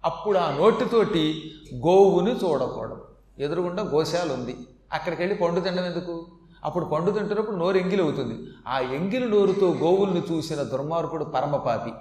అప్పుడు 0.06 0.38
ఆ 0.38 0.52
నోటితోటి 0.52 1.52
గోవుని 1.76 2.32
చూడకూడదు. 2.32 3.08
ఎదురుగుండా 3.39 3.84
గోశాల 3.84 4.32
ఉంది 4.32 4.58
అక్కడికి 4.94 5.22
వెళ్ళి 5.22 5.38
పండు 5.38 5.60
తినడం 5.60 5.86
ఎందుకు? 5.86 6.28
అప్పుడు 6.65 6.86
పండు 6.86 7.12
తింటున్నప్పుడు 7.12 7.56
నోరు 7.56 7.78
ఎంగిలి 7.78 8.04
అవుతుంది 8.04 8.48
ఆ 8.68 8.80
ఎంగిలి 8.80 9.30
నోరుతో 9.30 9.72
గోవుల్ని 9.72 10.24
చూసిన 10.32 10.63
దుర్మార్గుడు 10.63 11.24
పరమపాపి. 11.24 11.91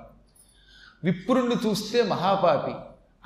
విప్రుణ్ణి 1.05 1.57
చూస్తే 1.67 2.03
మహాపాపి. 2.03 2.75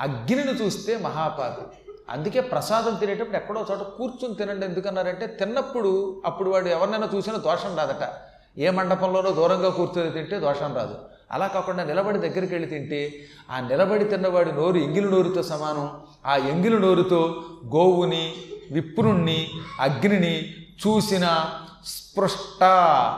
అగ్నిని 0.01 0.65
చూస్తే 0.65 0.99
మహాపాపి. 0.99 1.93
అందుకే 2.11 2.41
ప్రసాదం 2.41 2.95
తినేటప్పుడు 2.95 3.37
ఎక్కడో 3.37 3.67
చోట 3.71 3.79
కూర్చుని 3.79 4.35
తినండి. 4.35 4.67
ఎందుకన్నారంటే 4.67 5.27
తిన్నప్పుడు 5.27 6.23
అప్పుడు 6.27 6.51
వాడు 6.51 6.69
ఎవరినైనా 6.69 7.09
చూసినా 7.15 7.37
దోషం 7.37 7.77
రాదట. 7.77 8.13
ఏ 8.59 8.71
మండపంలోనో 8.71 9.31
దూరంగా 9.31 9.69
కూర్చొని 9.69 10.11
తింటే 10.11 10.39
దోషం 10.39 10.75
రాదు. 10.75 10.99
అలా 11.33 11.47
కాకుండా 11.47 11.85
నిలబడి 11.85 12.19
దగ్గరికి 12.19 12.55
వెళ్ళి 12.55 12.71
తింటే 12.71 13.25
ఆ 13.51 13.61
నిలబడి 13.61 14.05
తిన్నవాడి 14.05 14.53
నోరు 14.53 14.77
ఎంగిలి 14.77 15.11
నోరుతో 15.11 15.43
సమానం. 15.43 15.91
ఆ 16.27 16.37
ఎంగిలి 16.37 16.79
నోరుతో 16.79 17.45
గోవుని 17.77 18.33
విప్రుణ్ణి 18.73 19.49
అగ్నిని 19.81 20.51
చూసిన 20.87 21.45
స్పృష్ట 21.85 22.65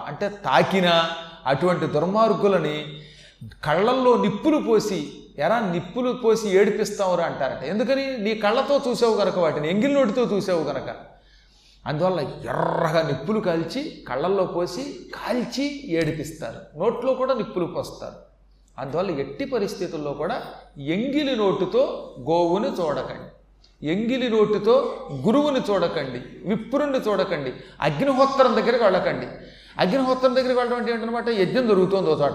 అంటే 0.07 0.29
తాకిన 0.29 1.05
అటువంటి 1.47 1.87
దుర్మార్గులని 1.87 2.87
కళ్ళల్లో 3.65 4.17
నిప్పులు 4.17 4.57
పోసి 4.57 5.13
ఎరా 5.39 5.61
నిప్పులు 5.61 6.13
పోసి 6.13 6.49
ఏడిపిస్తావురా 6.49 7.25
అంటారట. 7.25 7.65
ఎందుకని? 7.65 8.19
నీ 8.19 8.35
కళ్ళతో 8.35 8.81
చూసావు 8.89 9.17
కనుక 9.17 9.39
వాటిని 9.39 9.71
ఎంగిల్ 9.71 9.95
నోటితో 9.95 10.23
చూసావు 10.23 10.65
కనుక 10.65 11.10
అందువల్ల 11.87 12.21
ఎర్రగా 12.21 13.03
నిప్పులు 13.07 13.41
కాల్చి 13.41 14.05
కళ్ళల్లో 14.09 14.45
పోసి 14.45 15.11
కాల్చి 15.15 15.93
ఏడిపిస్తారు. 15.93 16.79
నోట్లో 16.79 17.15
కూడా 17.15 17.35
నిప్పులు 17.35 17.67
పోస్తారు. 17.67 18.15
అందువల్ల 18.79 19.11
ఎట్టి 19.11 19.45
పరిస్థితుల్లో 19.45 20.13
కూడా 20.13 20.43
ఎంగిలి 20.79 21.37
నోటుతో 21.37 22.15
గోవుని 22.21 22.69
చూడకండి. 22.69 23.31
ఎంగిలి 23.87 24.29
నోటితో 24.29 25.07
గురువుని 25.27 25.61
చూడకండి. 25.71 26.49
విప్రుణ్ణి 26.49 26.99
చూడకండి. 26.99 27.53
అగ్నిహోత్రం 27.81 28.57
దగ్గరికి 28.57 28.85
వెళ్ళకండి. 28.85 29.27
అగ్నిహోత్రం 29.79 30.35
దగ్గరికి 30.37 30.59
వెళ్ళడం 30.59 30.79
అంటే 30.79 30.93
ఏంటనమాట 30.93 31.29
యజ్ఞం 31.29 31.69
జరుగుతుంది 31.69 32.11
చోట. 32.11 32.35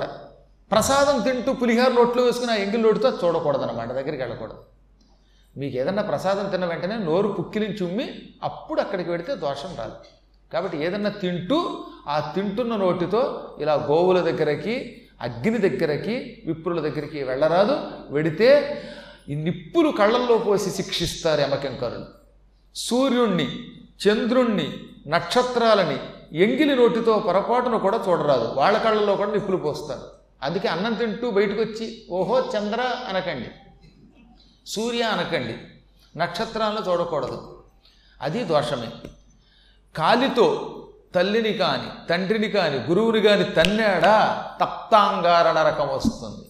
ప్రసాదం 0.72 1.22
తింటూ 1.22 1.54
పులిహార 1.54 1.92
నోట్లో 1.92 2.24
వేసుకుని 2.24 2.52
ఆ 2.52 2.56
ఎంగిలి 2.56 2.84
నోటితో 2.84 3.10
చూడకూడదన్నమాట. 3.24 3.88
దగ్గరికి 3.88 4.22
వెళ్ళకూడదు. 4.22 4.75
మీకు 5.58 5.78
ఏదన్నా 5.78 6.04
ప్రసాదం 6.04 6.50
తిన్న 6.50 6.66
వెంటనే 6.66 6.98
నోరు 6.98 7.28
పుక్కిలించి 7.28 7.84
ఉమ్మి 7.84 8.30
అప్పుడు 8.44 8.82
అక్కడికి 8.82 9.10
వెడితే 9.10 9.36
దోషం 9.36 9.76
రాదు. 9.78 9.94
కాబట్టి 10.54 10.78
ఏదన్నా 10.78 11.10
తింటూ 11.10 11.84
ఆ 12.08 12.32
తింటున్న 12.36 12.76
నోటితో 12.76 13.56
ఇలా 13.60 13.74
గోవుల 13.74 14.20
దగ్గరకి 14.20 15.02
అగ్ని 15.22 15.58
దగ్గరకి 15.58 16.44
విప్రుల 16.46 16.80
దగ్గరికి 16.80 17.24
వెళ్ళరాదు. 17.24 17.82
వెడితే 18.10 18.82
ఈ 19.30 19.36
నిప్పులు 19.36 19.90
కళ్ళల్లో 19.90 20.38
పోసి 20.38 20.70
శిక్షిస్తారు 20.70 21.42
యమకంకరులు. 21.42 22.06
సూర్యుణ్ణి 22.76 23.48
చంద్రుణ్ణి 24.08 24.74
నక్షత్రాలని 25.08 25.98
ఎంగిలి 26.38 26.76
నోటితో 26.76 27.20
పొరపాటును 27.20 27.80
కూడా 27.80 28.06
చూడరాదు. 28.10 28.48
వాళ్ళ 28.54 28.78
కళ్ళల్లో 28.78 29.16
కూడా 29.16 29.32
నిప్పులు 29.32 29.58
పోస్తారు. 29.58 30.02
అందుకే 30.44 30.68
అన్నం 30.68 30.94
తింటూ 30.94 31.32
బయటకు 31.32 31.62
వచ్చి 31.62 32.06
ఓహో 32.12 32.40
చంద్ర 32.58 32.82
అనకండి. 32.82 33.48
సూర్య 34.66 35.02
అనకండి. 35.02 35.58
నక్షత్రాలను 36.20 36.90
చూడకూడదు. 36.90 37.64
అది 38.22 38.44
దోషమే. 38.44 38.92
కాలితో 39.96 40.72
తల్లిని 41.16 41.54
కాని 41.54 42.08
తండ్రిని 42.08 42.48
కాని 42.48 42.78
గురువుని 42.78 43.22
కాని 43.22 43.44
తన్నాడా? 43.44 44.48
తప్తాంగార 44.62 45.52
నరకం 45.52 45.88
వస్తుంది. 45.88 46.50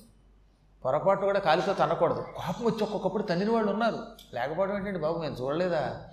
పొరపాటు 0.85 1.21
కూడా 1.21 1.39
కాలితో 1.39 1.73
తన్నకూడదు. 1.73 2.21
కోపం 2.21 2.65
వచ్చి 2.65 2.83
ఒక్కొక్కప్పుడు 2.83 3.23
తన్నిన 3.23 3.51
వాళ్ళు 3.51 3.71
ఉన్నారు. 3.71 3.99
లేకపోవడం 4.33 4.77
ఏంటండి 4.77 4.99
బాబు 4.99 5.21
నేను 5.21 5.35
చూడలేదా? 5.35 6.03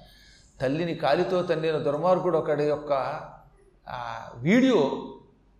తల్లిని 0.60 0.94
కాలితో 0.94 1.42
తన్నిన 1.42 1.78
దుర్మార్గుడు 1.78 2.38
ఒకడి 2.38 2.64
యొక్క 2.64 3.20
వీడియో 4.34 5.08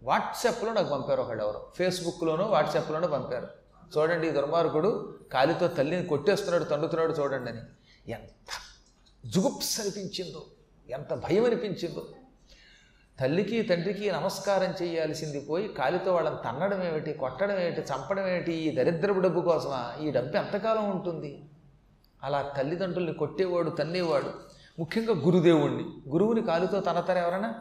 వాట్సాప్లో 0.02 0.72
నాకు 0.72 0.88
పంపారు 0.88 1.20
ఒకడు 1.20 1.42
ఎవరు. 1.42 1.66
ఫేస్బుక్లోనో 1.76 2.44
వాట్సాప్లోనో 2.44 3.08
పంపారు. 3.08 3.61
చూడండి 3.98 4.28
ఈ 4.28 4.30
దుర్మార్గుడు 4.30 5.14
కాలితో 5.32 5.68
తల్లిని 5.68 6.06
కొట్టేస్తున్నాడు 6.06 6.64
తండుతున్నాడు 6.64 7.12
చూడండి 7.12 7.50
అని. 7.50 7.60
ఎంత 8.10 8.50
జుగుప్స్ 9.26 9.80
అనిపించిందో 9.80 10.42
ఎంత 10.90 11.14
భయం 11.14 11.44
అనిపించిందో 11.44 12.06
తల్లికి 13.20 13.62
తండ్రికి 13.62 14.10
నమస్కారం 14.10 14.74
చేయాల్సింది 14.82 15.40
పోయి 15.40 15.68
కాలితో 15.68 16.14
వాళ్ళని 16.14 16.36
తన్నడం 16.44 16.82
ఏమిటి 16.82 17.12
కొట్టడం 17.12 17.58
ఏమిటి 17.58 17.80
చంపడం 17.80 18.28
ఏమిటి 18.28 18.52
ఈ 18.52 18.74
దరిద్రపు 18.74 19.18
డబ్బు 19.18 19.40
కోసమా 19.40 19.94
ఈ 20.00 20.10
డబ్బు 20.10 20.36
ఎంతకాలం 20.36 20.90
ఉంటుంది? 20.90 21.44
అలా 22.22 22.52
తల్లిదండ్రుల్ని 22.56 23.14
కొట్టేవాడు 23.14 23.70
తన్నేవాడు 23.70 24.32
ముఖ్యంగా 24.78 25.12
గురుదేవుణ్ణి. 25.12 25.84
గురువుని 26.08 26.42
కాలుతో 26.42 26.80
తనతారు 26.80 27.18
ఎవరైనా? 27.18 27.54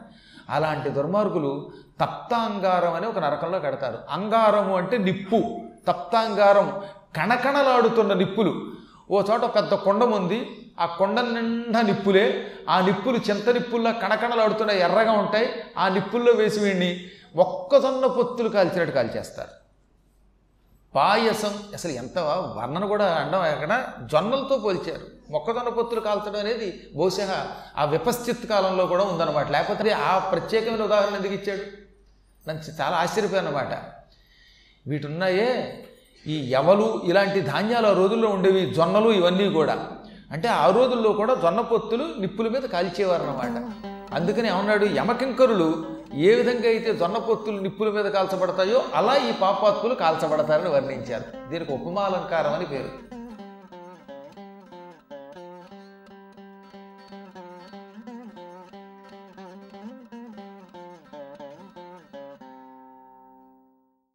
అలాంటి 0.50 0.88
దుర్మార్గులు 0.88 1.70
తప్తాంగారం 2.00 2.94
అని 2.94 3.06
ఒక 3.06 3.18
నరకంలో 3.18 3.60
కడతారు. 3.60 3.98
అంగారము 4.10 4.76
అంటే 4.76 4.98
నిప్పు. 4.98 5.61
తప్తాంగారం 5.88 6.82
కణకణలాడుతున్న 7.16 8.12
నిప్పులు. 8.12 8.72
ఓ 9.10 9.22
చోట 9.22 9.44
పెద్ద 9.44 9.74
కొండం 9.74 10.12
ఉంది. 10.12 10.72
ఆ 10.80 10.86
కొండ 10.86 11.20
నిండా 11.20 11.80
నిప్పులే. 11.82 12.52
ఆ 12.68 12.80
నిప్పులు 12.80 13.16
చింత 13.16 13.48
నిప్పుల్లో 13.48 13.92
కణకణలాడుతున్న 13.92 14.70
ఎర్రగా 14.70 15.12
ఉంటాయి. 15.12 15.54
ఆ 15.78 15.88
నిప్పుల్లో 15.88 16.32
వేసి 16.32 16.60
వీడిని 16.60 17.10
మొక్కజొన్న 17.36 18.06
పొత్తులు 18.06 18.48
కాల్చినట్టు 18.48 18.94
కాల్చేస్తారు. 18.94 19.62
పాయసం 20.94 21.62
అసలు 21.74 21.92
ఎంత 21.92 22.18
వర్ణన 22.56 22.84
కూడా 22.84 23.14
అండం 23.14 23.46
ఎక్కడ? 23.46 23.86
జొన్నలతో 24.12 24.58
పోల్చారు. 24.58 25.32
మొక్కజొన్న 25.32 25.68
పొత్తులు 25.68 26.00
కాల్చడం 26.00 26.40
అనేది 26.40 26.90
బహుశా 26.96 27.48
ఆ 27.78 27.84
విపశ్చిత్ 27.84 28.46
కాలంలో 28.46 28.86
కూడా 28.86 29.04
ఉందన్నమాట. 29.04 29.50
లేకపోతే 29.50 29.90
ఆ 29.90 30.18
ప్రత్యేకమైన 30.18 30.82
ఉదాహరణ 30.82 31.14
ఎందుకు 31.14 31.34
ఇచ్చాడు? 31.34 31.82
నన్ను 32.48 32.82
చాలా 32.82 32.96
ఆశ్చర్యపోయాను 32.96 33.48
అనమాట 33.48 34.01
వీటున్నాయే. 34.86 35.84
ఈ 36.26 36.50
ఎవలు 36.50 37.02
ఇలాంటి 37.04 37.40
ధాన్యాలు 37.40 37.86
ఆ 37.86 37.92
రోజుల్లో 37.92 38.28
ఉండేవి 38.28 38.74
జొన్నలు 38.74 39.10
ఇవన్నీ 39.10 39.50
కూడా. 39.50 39.88
అంటే 40.32 40.48
ఆ 40.48 40.70
రోజుల్లో 40.70 41.12
కూడా 41.12 41.34
జొన్న 41.34 41.60
పొత్తులు 41.60 42.04
నిప్పుల 42.18 42.48
మీద 42.48 42.62
కాల్చేవారు 42.62 43.22
అన్నమాట 43.22 43.72
అందుకని 44.14 44.48
ఏమన్నాడు 44.48 44.84
యమకింకరులు 44.84 45.84
ఏ 46.14 46.34
విధంగా 46.34 46.68
అయితే 46.68 46.94
జొన్న 46.94 47.18
పొత్తులు 47.18 47.60
నిప్పుల 47.60 47.90
మీద 47.90 48.04
కాల్చబడతాయో 48.04 48.82
అలా 48.94 49.16
ఈ 49.16 49.32
పాపాత్తులు 49.32 49.94
కాల్చబడతారని 49.94 50.68
వర్ణించారు. 50.68 51.50
దీనికి 51.50 51.72
ఉపమాలంకారం 51.72 52.52
అని 52.52 52.64
పేరు. 52.64 53.11